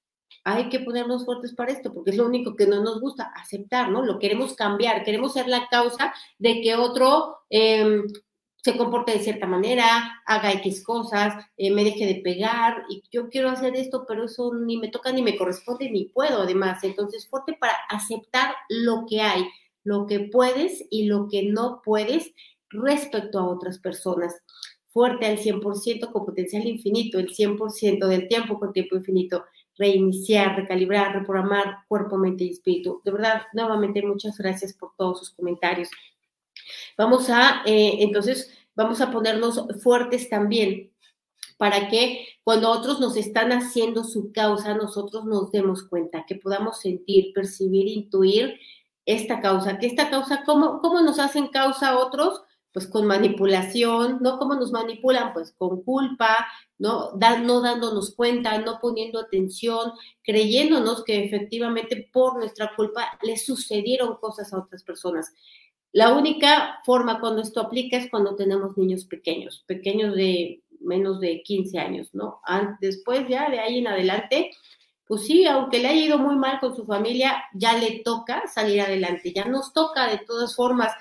Hay 0.44 0.68
que 0.68 0.80
ponernos 0.80 1.24
fuertes 1.24 1.54
para 1.54 1.72
esto, 1.72 1.92
porque 1.94 2.10
es 2.10 2.16
lo 2.16 2.26
único 2.26 2.56
que 2.56 2.66
no 2.66 2.82
nos 2.82 3.00
gusta, 3.00 3.32
aceptar, 3.34 3.90
¿no? 3.90 4.02
Lo 4.02 4.18
queremos 4.18 4.54
cambiar, 4.54 5.04
queremos 5.04 5.34
ser 5.34 5.48
la 5.48 5.68
causa 5.68 6.12
de 6.38 6.60
que 6.60 6.74
otro 6.74 7.38
eh, 7.48 8.02
se 8.62 8.76
comporte 8.76 9.12
de 9.12 9.18
cierta 9.18 9.46
manera, 9.46 10.22
haga 10.24 10.52
X 10.52 10.84
cosas, 10.84 11.34
eh, 11.56 11.72
me 11.72 11.82
deje 11.82 12.06
de 12.06 12.20
pegar, 12.22 12.84
y 12.88 13.02
yo 13.10 13.28
quiero 13.28 13.50
hacer 13.50 13.74
esto, 13.74 14.04
pero 14.06 14.24
eso 14.24 14.54
ni 14.54 14.76
me 14.76 14.88
toca, 14.88 15.10
ni 15.12 15.20
me 15.20 15.36
corresponde, 15.36 15.90
ni 15.90 16.06
puedo 16.06 16.42
además. 16.42 16.84
Entonces, 16.84 17.28
fuerte 17.28 17.56
para 17.60 17.74
aceptar 17.88 18.54
lo 18.68 19.04
que 19.08 19.20
hay, 19.20 19.44
lo 19.82 20.06
que 20.06 20.20
puedes 20.20 20.84
y 20.90 21.06
lo 21.06 21.26
que 21.28 21.42
no 21.42 21.82
puedes 21.84 22.32
respecto 22.70 23.40
a 23.40 23.48
otras 23.48 23.78
personas. 23.80 24.34
Fuerte 24.86 25.26
al 25.26 25.38
100% 25.38 26.12
con 26.12 26.24
potencial 26.24 26.64
infinito, 26.66 27.18
el 27.18 27.34
100% 27.34 28.06
del 28.06 28.28
tiempo 28.28 28.60
con 28.60 28.72
tiempo 28.72 28.94
infinito. 28.94 29.44
Reiniciar, 29.78 30.56
recalibrar, 30.56 31.14
reprogramar 31.14 31.78
cuerpo, 31.88 32.16
mente 32.18 32.44
y 32.44 32.50
espíritu. 32.50 33.00
De 33.04 33.10
verdad, 33.10 33.42
nuevamente 33.52 34.02
muchas 34.02 34.36
gracias 34.38 34.74
por 34.74 34.92
todos 34.96 35.20
sus 35.20 35.30
comentarios. 35.30 35.88
Vamos 36.96 37.30
a, 37.30 37.62
eh, 37.64 37.96
entonces, 38.00 38.52
vamos 38.74 39.00
a 39.00 39.10
ponernos 39.10 39.64
fuertes 39.82 40.28
también 40.28 40.92
para 41.56 41.88
que 41.88 42.26
cuando 42.42 42.70
otros 42.70 42.98
nos 42.98 43.16
están 43.16 43.52
haciendo 43.52 44.04
su 44.04 44.32
causa, 44.32 44.74
nosotros 44.74 45.24
nos 45.24 45.52
demos 45.52 45.84
cuenta, 45.84 46.24
que 46.26 46.34
podamos 46.34 46.80
sentir, 46.80 47.32
percibir, 47.32 47.86
intuir 47.86 48.58
esta 49.06 49.40
causa, 49.40 49.78
que 49.78 49.86
esta 49.86 50.10
causa, 50.10 50.42
¿cómo, 50.44 50.80
cómo 50.80 51.00
nos 51.02 51.18
hacen 51.18 51.48
causa 51.48 51.98
otros? 51.98 52.42
Pues 52.72 52.86
con 52.86 53.06
manipulación, 53.06 54.18
¿no? 54.22 54.38
¿Cómo 54.38 54.54
nos 54.54 54.72
manipulan? 54.72 55.32
Pues 55.34 55.52
con 55.52 55.82
culpa, 55.82 56.46
¿no? 56.78 57.12
no 57.12 57.60
dándonos 57.60 58.14
cuenta, 58.14 58.58
no 58.58 58.78
poniendo 58.80 59.20
atención, 59.20 59.92
creyéndonos 60.22 61.04
que 61.04 61.24
efectivamente 61.24 62.08
por 62.12 62.38
nuestra 62.38 62.74
culpa 62.74 63.18
le 63.22 63.36
sucedieron 63.36 64.16
cosas 64.16 64.52
a 64.52 64.58
otras 64.58 64.82
personas. 64.82 65.32
La 65.92 66.14
única 66.14 66.80
forma 66.86 67.20
cuando 67.20 67.42
esto 67.42 67.60
aplica 67.60 67.98
es 67.98 68.10
cuando 68.10 68.34
tenemos 68.34 68.78
niños 68.78 69.04
pequeños, 69.04 69.62
pequeños 69.66 70.14
de 70.16 70.62
menos 70.80 71.20
de 71.20 71.42
15 71.42 71.78
años, 71.78 72.08
¿no? 72.14 72.40
Después 72.80 73.28
ya 73.28 73.50
de 73.50 73.60
ahí 73.60 73.78
en 73.78 73.86
adelante, 73.86 74.50
pues 75.06 75.26
sí, 75.26 75.46
aunque 75.46 75.78
le 75.78 75.88
haya 75.88 76.06
ido 76.06 76.18
muy 76.18 76.36
mal 76.36 76.58
con 76.60 76.74
su 76.74 76.84
familia, 76.84 77.44
ya 77.52 77.76
le 77.76 78.00
toca 78.04 78.46
salir 78.48 78.80
adelante, 78.80 79.32
ya 79.34 79.44
nos 79.44 79.72
toca 79.72 80.08
de 80.08 80.18
todas 80.18 80.56
formas, 80.56 80.92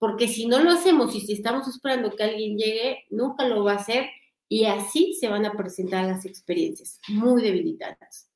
porque 0.00 0.26
si 0.26 0.46
no 0.46 0.58
lo 0.58 0.70
hacemos 0.70 1.14
y 1.14 1.20
si 1.20 1.34
estamos 1.34 1.68
esperando 1.68 2.16
que 2.16 2.24
alguien 2.24 2.56
llegue, 2.56 3.04
nunca 3.10 3.46
lo 3.46 3.62
va 3.62 3.74
a 3.74 3.76
hacer 3.76 4.08
y 4.48 4.64
así 4.64 5.14
se 5.14 5.28
van 5.28 5.44
a 5.44 5.52
presentar 5.52 6.06
las 6.06 6.24
experiencias 6.24 6.98
muy 7.06 7.42
debilitadas. 7.42 8.28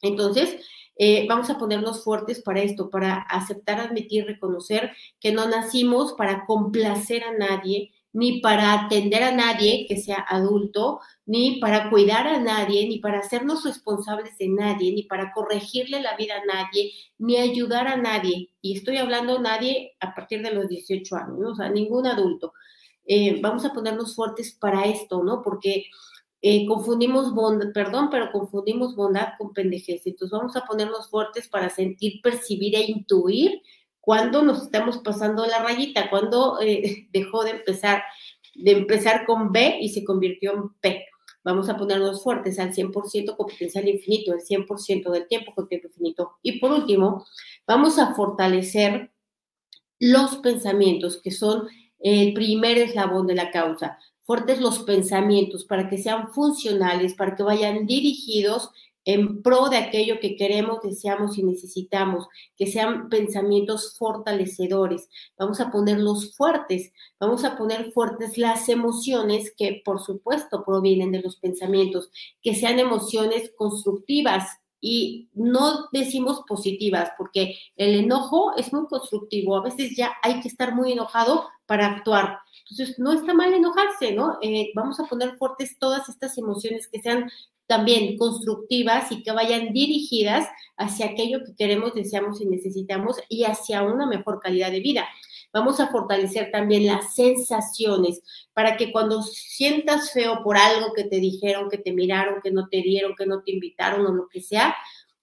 Entonces, 0.00 0.56
eh, 0.96 1.26
vamos 1.28 1.50
a 1.50 1.58
ponernos 1.58 2.02
fuertes 2.02 2.42
para 2.42 2.62
esto, 2.62 2.88
para 2.88 3.14
aceptar, 3.14 3.78
admitir, 3.78 4.24
reconocer 4.24 4.92
que 5.20 5.32
no 5.32 5.46
nacimos 5.48 6.14
para 6.14 6.46
complacer 6.46 7.24
a 7.24 7.32
nadie, 7.32 7.91
ni 8.12 8.40
para 8.40 8.74
atender 8.74 9.22
a 9.22 9.32
nadie 9.32 9.86
que 9.88 9.96
sea 9.96 10.24
adulto, 10.28 11.00
ni 11.24 11.58
para 11.60 11.88
cuidar 11.88 12.26
a 12.26 12.38
nadie, 12.38 12.86
ni 12.88 12.98
para 12.98 13.20
hacernos 13.20 13.64
responsables 13.64 14.36
de 14.38 14.48
nadie, 14.48 14.92
ni 14.92 15.04
para 15.04 15.32
corregirle 15.32 16.00
la 16.00 16.16
vida 16.16 16.34
a 16.36 16.44
nadie, 16.44 16.92
ni 17.18 17.36
ayudar 17.36 17.88
a 17.88 17.96
nadie. 17.96 18.50
Y 18.60 18.76
estoy 18.76 18.98
hablando 18.98 19.38
nadie 19.38 19.92
a 20.00 20.14
partir 20.14 20.42
de 20.42 20.52
los 20.52 20.68
18 20.68 21.16
años, 21.16 21.52
o 21.52 21.54
sea, 21.54 21.70
ningún 21.70 22.06
adulto. 22.06 22.52
Eh, 23.04 23.40
vamos 23.40 23.64
a 23.64 23.72
ponernos 23.72 24.14
fuertes 24.14 24.52
para 24.52 24.84
esto, 24.84 25.22
¿no? 25.24 25.42
Porque 25.42 25.86
eh, 26.42 26.66
confundimos 26.66 27.32
bondad, 27.34 27.72
perdón, 27.72 28.08
pero 28.10 28.30
confundimos 28.30 28.94
bondad 28.94 29.28
con 29.38 29.52
pendejez. 29.52 30.06
Entonces 30.06 30.36
vamos 30.36 30.56
a 30.56 30.64
ponernos 30.64 31.08
fuertes 31.08 31.48
para 31.48 31.70
sentir, 31.70 32.20
percibir 32.22 32.74
e 32.74 32.90
intuir 32.90 33.62
cuando 34.02 34.42
nos 34.42 34.64
estamos 34.64 34.98
pasando 34.98 35.46
la 35.46 35.62
rayita, 35.62 36.10
cuando 36.10 36.60
eh, 36.60 37.08
dejó 37.12 37.44
de 37.44 37.52
empezar, 37.52 38.02
de 38.54 38.72
empezar 38.72 39.24
con 39.24 39.52
B 39.52 39.78
y 39.80 39.88
se 39.88 40.04
convirtió 40.04 40.52
en 40.52 40.68
P. 40.80 41.06
Vamos 41.44 41.68
a 41.68 41.76
ponernos 41.76 42.22
fuertes 42.22 42.58
al 42.58 42.74
100% 42.74 43.36
con 43.36 43.46
potencial 43.46 43.88
infinito, 43.88 44.34
el 44.34 44.40
100% 44.40 45.10
del 45.10 45.26
tiempo 45.26 45.54
con 45.54 45.66
tiempo 45.66 45.88
infinito. 45.88 46.32
Y 46.42 46.60
por 46.60 46.72
último, 46.72 47.24
vamos 47.66 47.98
a 47.98 48.14
fortalecer 48.14 49.12
los 49.98 50.36
pensamientos, 50.36 51.20
que 51.22 51.30
son 51.30 51.68
el 52.00 52.34
primer 52.34 52.78
eslabón 52.78 53.26
de 53.26 53.36
la 53.36 53.50
causa 53.50 53.98
fuertes 54.24 54.60
los 54.60 54.80
pensamientos 54.80 55.64
para 55.64 55.88
que 55.88 55.98
sean 55.98 56.32
funcionales, 56.32 57.14
para 57.14 57.34
que 57.34 57.42
vayan 57.42 57.86
dirigidos 57.86 58.70
en 59.04 59.42
pro 59.42 59.68
de 59.68 59.78
aquello 59.78 60.20
que 60.20 60.36
queremos, 60.36 60.80
deseamos 60.82 61.38
y 61.38 61.42
necesitamos, 61.42 62.28
que 62.56 62.66
sean 62.66 63.08
pensamientos 63.08 63.96
fortalecedores. 63.98 65.08
Vamos 65.36 65.60
a 65.60 65.70
ponerlos 65.70 66.36
fuertes, 66.36 66.92
vamos 67.18 67.44
a 67.44 67.56
poner 67.56 67.92
fuertes 67.92 68.38
las 68.38 68.68
emociones 68.68 69.52
que 69.56 69.82
por 69.84 70.00
supuesto 70.00 70.64
provienen 70.64 71.12
de 71.12 71.22
los 71.22 71.36
pensamientos, 71.36 72.10
que 72.42 72.54
sean 72.54 72.78
emociones 72.78 73.52
constructivas, 73.56 74.46
y 74.84 75.30
no 75.32 75.88
decimos 75.92 76.42
positivas, 76.46 77.12
porque 77.16 77.56
el 77.76 77.94
enojo 77.94 78.52
es 78.56 78.72
muy 78.72 78.86
constructivo. 78.88 79.56
A 79.56 79.62
veces 79.62 79.96
ya 79.96 80.10
hay 80.24 80.40
que 80.40 80.48
estar 80.48 80.74
muy 80.74 80.90
enojado 80.90 81.46
para 81.66 81.86
actuar. 81.86 82.40
Entonces, 82.68 82.98
no 82.98 83.12
está 83.12 83.32
mal 83.32 83.54
enojarse, 83.54 84.12
¿no? 84.12 84.38
Eh, 84.42 84.72
vamos 84.74 84.98
a 84.98 85.04
poner 85.04 85.36
fuertes 85.36 85.78
todas 85.78 86.08
estas 86.08 86.36
emociones 86.36 86.88
que 86.88 87.00
sean 87.00 87.30
también 87.72 88.18
constructivas 88.18 89.10
y 89.10 89.22
que 89.22 89.32
vayan 89.32 89.72
dirigidas 89.72 90.46
hacia 90.76 91.06
aquello 91.06 91.42
que 91.42 91.54
queremos, 91.54 91.94
deseamos 91.94 92.38
y 92.42 92.44
necesitamos 92.44 93.16
y 93.30 93.44
hacia 93.44 93.82
una 93.82 94.04
mejor 94.04 94.40
calidad 94.40 94.70
de 94.70 94.80
vida. 94.80 95.08
Vamos 95.54 95.80
a 95.80 95.86
fortalecer 95.86 96.50
también 96.50 96.84
las 96.84 97.14
sensaciones 97.14 98.20
para 98.52 98.76
que 98.76 98.92
cuando 98.92 99.22
sientas 99.22 100.12
feo 100.12 100.42
por 100.44 100.58
algo 100.58 100.92
que 100.92 101.04
te 101.04 101.16
dijeron, 101.16 101.70
que 101.70 101.78
te 101.78 101.94
miraron, 101.94 102.42
que 102.42 102.50
no 102.50 102.68
te 102.68 102.82
dieron, 102.82 103.14
que 103.16 103.24
no 103.24 103.42
te 103.42 103.52
invitaron 103.52 104.04
o 104.04 104.12
lo 104.12 104.28
que 104.28 104.42
sea, 104.42 104.76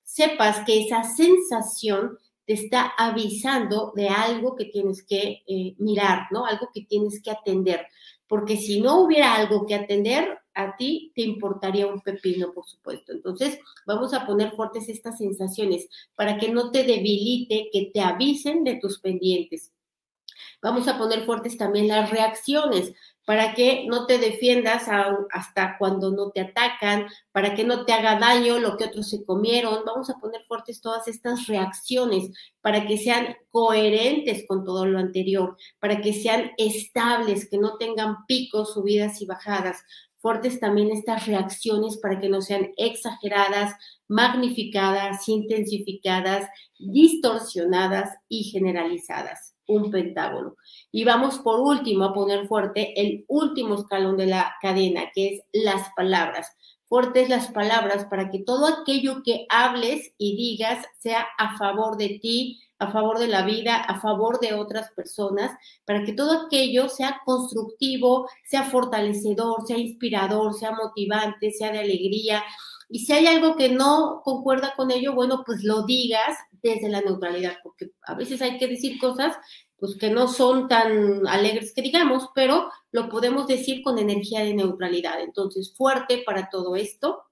sepas 0.04 0.66
que 0.66 0.86
esa 0.86 1.04
sensación 1.04 2.18
te 2.48 2.54
está 2.54 2.96
avisando 2.98 3.94
de 3.96 4.10
algo 4.10 4.56
que 4.56 4.66
tienes 4.66 5.04
que 5.04 5.44
eh, 5.48 5.76
mirar, 5.78 6.30
¿no? 6.32 6.48
Algo 6.48 6.70
que 6.74 6.82
tienes 6.82 7.22
que 7.22 7.30
atender. 7.30 7.86
Porque 8.28 8.58
si 8.58 8.82
no 8.82 9.02
hubiera 9.02 9.36
algo 9.36 9.68
que 9.68 9.76
atender, 9.76 10.40
a 10.64 10.76
ti 10.76 11.12
te 11.16 11.22
importaría 11.22 11.88
un 11.88 12.02
pepino, 12.02 12.54
por 12.54 12.66
supuesto. 12.68 13.12
Entonces, 13.12 13.60
vamos 13.86 14.14
a 14.14 14.26
poner 14.26 14.52
fuertes 14.52 14.90
estas 14.90 15.18
sensaciones 15.18 15.88
para 16.16 16.38
que 16.38 16.50
no 16.50 16.72
te 16.72 16.84
debilite, 16.84 17.70
que 17.72 17.92
te 17.94 18.02
avisen 18.02 18.64
de 18.64 18.76
tus 18.76 19.00
pendientes. 19.00 19.72
Vamos 20.62 20.88
a 20.88 20.98
poner 20.98 21.26
fuertes 21.26 21.58
también 21.58 21.88
las 21.88 22.10
reacciones 22.10 22.94
para 23.26 23.54
que 23.54 23.86
no 23.88 24.08
te 24.08 24.18
defiendas 24.18 24.88
hasta 25.32 25.78
cuando 25.78 26.10
no 26.10 26.32
te 26.32 26.42
atacan, 26.42 27.08
para 27.32 27.54
que 27.54 27.64
no 27.64 27.86
te 27.86 27.94
haga 27.94 28.18
daño 28.18 28.58
lo 28.58 28.76
que 28.76 28.86
otros 28.86 29.08
se 29.08 29.24
comieron. 29.24 29.86
Vamos 29.86 30.10
a 30.10 30.18
poner 30.18 30.42
fuertes 30.46 30.82
todas 30.82 31.08
estas 31.08 31.46
reacciones 31.46 32.32
para 32.62 32.88
que 32.88 32.98
sean 32.98 33.36
coherentes 33.52 34.46
con 34.48 34.66
todo 34.66 34.88
lo 34.88 34.98
anterior, 34.98 35.58
para 35.80 36.02
que 36.02 36.12
sean 36.12 36.52
estables, 36.58 37.48
que 37.48 37.60
no 37.60 37.78
tengan 37.78 38.26
picos, 38.26 38.74
subidas 38.74 39.22
y 39.22 39.28
bajadas. 39.28 39.84
Fuertes 40.22 40.60
también 40.60 40.92
estas 40.92 41.28
reacciones 41.28 41.98
para 41.98 42.20
que 42.20 42.30
no 42.30 42.42
sean 42.42 42.72
exageradas, 42.78 43.74
magnificadas, 44.08 45.28
intensificadas, 45.28 46.50
distorsionadas 46.78 48.18
y 48.28 48.44
generalizadas 48.46 49.56
un 49.70 49.92
pentágono. 49.92 50.56
Y 50.92 51.06
vamos 51.06 51.40
por 51.40 51.60
último 51.60 52.06
a 52.06 52.14
poner 52.14 52.48
fuerte 52.48 53.00
el 53.00 53.24
último 53.28 53.76
escalón 53.76 54.18
de 54.18 54.26
la 54.26 54.56
cadena, 54.62 55.12
que 55.14 55.36
es 55.36 55.42
las 55.54 55.90
palabras. 55.96 56.56
Fuertes 56.88 57.30
las 57.30 57.52
palabras 57.52 58.06
para 58.06 58.32
que 58.32 58.40
todo 58.40 58.66
aquello 58.66 59.22
que 59.24 59.46
hables 59.50 60.12
y 60.18 60.36
digas 60.36 60.86
sea 60.98 61.28
a 61.38 61.56
favor 61.58 61.98
de 61.98 62.20
ti, 62.20 62.60
a 62.80 62.92
favor 62.92 63.20
de 63.20 63.28
la 63.28 63.44
vida, 63.44 63.76
a 63.76 64.00
favor 64.00 64.40
de 64.40 64.54
otras 64.54 64.92
personas, 64.92 65.52
para 65.86 66.04
que 66.04 66.14
todo 66.14 66.46
aquello 66.46 66.90
sea 66.90 67.22
constructivo, 67.26 68.30
sea 68.46 68.64
fortalecedor, 68.64 69.68
sea 69.68 69.78
inspirador, 69.78 70.54
sea 70.54 70.72
motivante, 70.72 71.52
sea 71.52 71.72
de 71.72 71.80
alegría. 71.80 72.44
Y 72.90 73.00
si 73.00 73.14
hay 73.14 73.28
algo 73.28 73.56
que 73.56 73.70
no 73.70 74.22
concuerda 74.24 74.74
con 74.76 74.92
ello, 74.92 75.14
bueno, 75.14 75.44
pues 75.46 75.64
lo 75.64 75.84
digas 75.86 76.38
desde 76.64 76.90
la 76.90 77.02
neutralidad, 77.02 77.58
porque 77.64 77.92
a 78.04 78.16
veces 78.16 78.42
hay 78.42 78.58
que 78.58 78.68
decir 78.68 79.00
cosas 79.00 79.38
pues 79.80 79.96
que 79.96 80.10
no 80.10 80.28
son 80.28 80.68
tan 80.68 81.26
alegres 81.28 81.74
que 81.74 81.82
digamos, 81.82 82.28
pero 82.36 82.70
lo 82.92 83.10
podemos 83.10 83.48
decir 83.48 83.82
con 83.82 83.98
energía 83.98 84.42
de 84.42 84.54
neutralidad. 84.54 85.22
Entonces, 85.22 85.74
fuerte 85.76 86.22
para 86.26 86.50
todo 86.50 86.76
esto, 86.76 87.24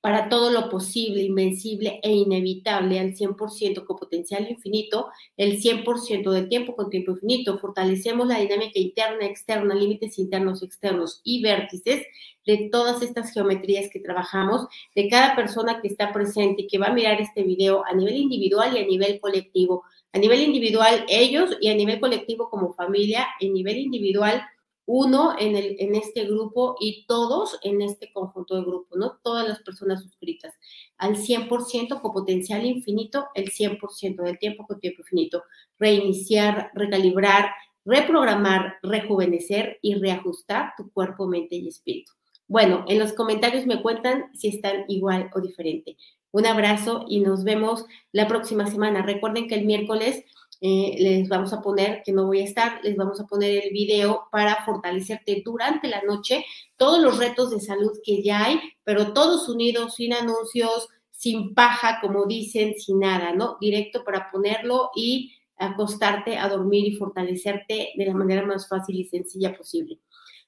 para 0.00 0.28
todo 0.28 0.50
lo 0.50 0.68
posible, 0.68 1.22
invencible 1.22 1.98
e 2.02 2.12
inevitable 2.12 3.00
al 3.00 3.14
100% 3.14 3.84
con 3.84 3.96
potencial 3.96 4.48
infinito, 4.48 5.08
el 5.36 5.60
100% 5.60 6.30
del 6.30 6.48
tiempo 6.48 6.76
con 6.76 6.88
tiempo 6.88 7.12
infinito. 7.12 7.58
Fortalecemos 7.58 8.26
la 8.28 8.38
dinámica 8.38 8.78
interna, 8.78 9.26
externa, 9.26 9.74
límites 9.74 10.18
internos, 10.18 10.62
externos 10.62 11.20
y 11.24 11.42
vértices 11.42 12.06
de 12.46 12.68
todas 12.70 13.02
estas 13.02 13.32
geometrías 13.32 13.90
que 13.92 14.00
trabajamos, 14.00 14.68
de 14.94 15.08
cada 15.08 15.34
persona 15.34 15.80
que 15.82 15.88
está 15.88 16.12
presente 16.12 16.62
y 16.62 16.66
que 16.66 16.78
va 16.78 16.86
a 16.86 16.94
mirar 16.94 17.20
este 17.20 17.42
video 17.42 17.84
a 17.84 17.92
nivel 17.92 18.16
individual 18.16 18.76
y 18.76 18.80
a 18.80 18.86
nivel 18.86 19.20
colectivo. 19.20 19.84
A 20.12 20.18
nivel 20.18 20.40
individual 20.40 21.04
ellos 21.08 21.56
y 21.60 21.68
a 21.68 21.74
nivel 21.74 22.00
colectivo 22.00 22.48
como 22.48 22.72
familia, 22.72 23.26
en 23.40 23.52
nivel 23.52 23.76
individual 23.76 24.42
uno 24.90 25.34
en, 25.38 25.54
el, 25.54 25.76
en 25.80 25.94
este 25.94 26.24
grupo 26.24 26.76
y 26.80 27.04
todos 27.06 27.58
en 27.62 27.82
este 27.82 28.10
conjunto 28.10 28.56
de 28.56 28.62
grupos, 28.62 28.98
¿no? 28.98 29.18
Todas 29.22 29.46
las 29.46 29.60
personas 29.60 30.02
suscritas 30.02 30.54
al 30.96 31.16
100% 31.16 32.00
con 32.00 32.12
potencial 32.12 32.64
infinito, 32.64 33.26
el 33.34 33.50
100% 33.50 34.22
del 34.22 34.38
tiempo 34.38 34.66
con 34.66 34.80
tiempo 34.80 35.02
infinito. 35.02 35.44
Reiniciar, 35.78 36.70
recalibrar, 36.72 37.50
reprogramar, 37.84 38.78
rejuvenecer 38.82 39.78
y 39.82 39.96
reajustar 39.96 40.72
tu 40.78 40.90
cuerpo, 40.90 41.26
mente 41.26 41.56
y 41.56 41.68
espíritu. 41.68 42.12
Bueno, 42.46 42.86
en 42.88 42.98
los 42.98 43.12
comentarios 43.12 43.66
me 43.66 43.82
cuentan 43.82 44.30
si 44.32 44.48
están 44.48 44.86
igual 44.88 45.28
o 45.34 45.42
diferente. 45.42 45.98
Un 46.30 46.46
abrazo 46.46 47.04
y 47.06 47.20
nos 47.20 47.44
vemos 47.44 47.84
la 48.10 48.26
próxima 48.26 48.66
semana. 48.66 49.02
Recuerden 49.02 49.48
que 49.48 49.54
el 49.54 49.66
miércoles 49.66 50.24
eh, 50.60 50.96
les 50.98 51.28
vamos 51.28 51.52
a 51.52 51.62
poner, 51.62 52.02
que 52.04 52.12
no 52.12 52.26
voy 52.26 52.40
a 52.40 52.44
estar, 52.44 52.80
les 52.82 52.96
vamos 52.96 53.20
a 53.20 53.26
poner 53.26 53.64
el 53.64 53.70
video 53.70 54.28
para 54.32 54.64
fortalecerte 54.64 55.42
durante 55.44 55.88
la 55.88 56.02
noche, 56.02 56.44
todos 56.76 57.00
los 57.00 57.18
retos 57.18 57.50
de 57.50 57.60
salud 57.60 57.92
que 58.04 58.22
ya 58.22 58.44
hay, 58.44 58.60
pero 58.84 59.12
todos 59.12 59.48
unidos, 59.48 59.94
sin 59.94 60.12
anuncios, 60.12 60.88
sin 61.10 61.54
paja, 61.54 61.98
como 62.00 62.26
dicen, 62.26 62.74
sin 62.78 63.00
nada, 63.00 63.32
¿no? 63.32 63.56
Directo 63.60 64.04
para 64.04 64.30
ponerlo 64.30 64.90
y 64.94 65.34
acostarte 65.56 66.38
a 66.38 66.48
dormir 66.48 66.86
y 66.86 66.96
fortalecerte 66.96 67.90
de 67.96 68.06
la 68.06 68.14
manera 68.14 68.44
más 68.46 68.68
fácil 68.68 68.96
y 68.96 69.04
sencilla 69.04 69.56
posible. 69.56 69.98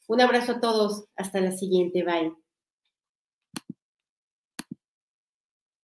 Un 0.06 0.20
abrazo 0.20 0.52
a 0.52 0.60
todos, 0.60 1.04
hasta 1.16 1.40
la 1.40 1.52
siguiente, 1.52 2.04
bye. 2.04 2.32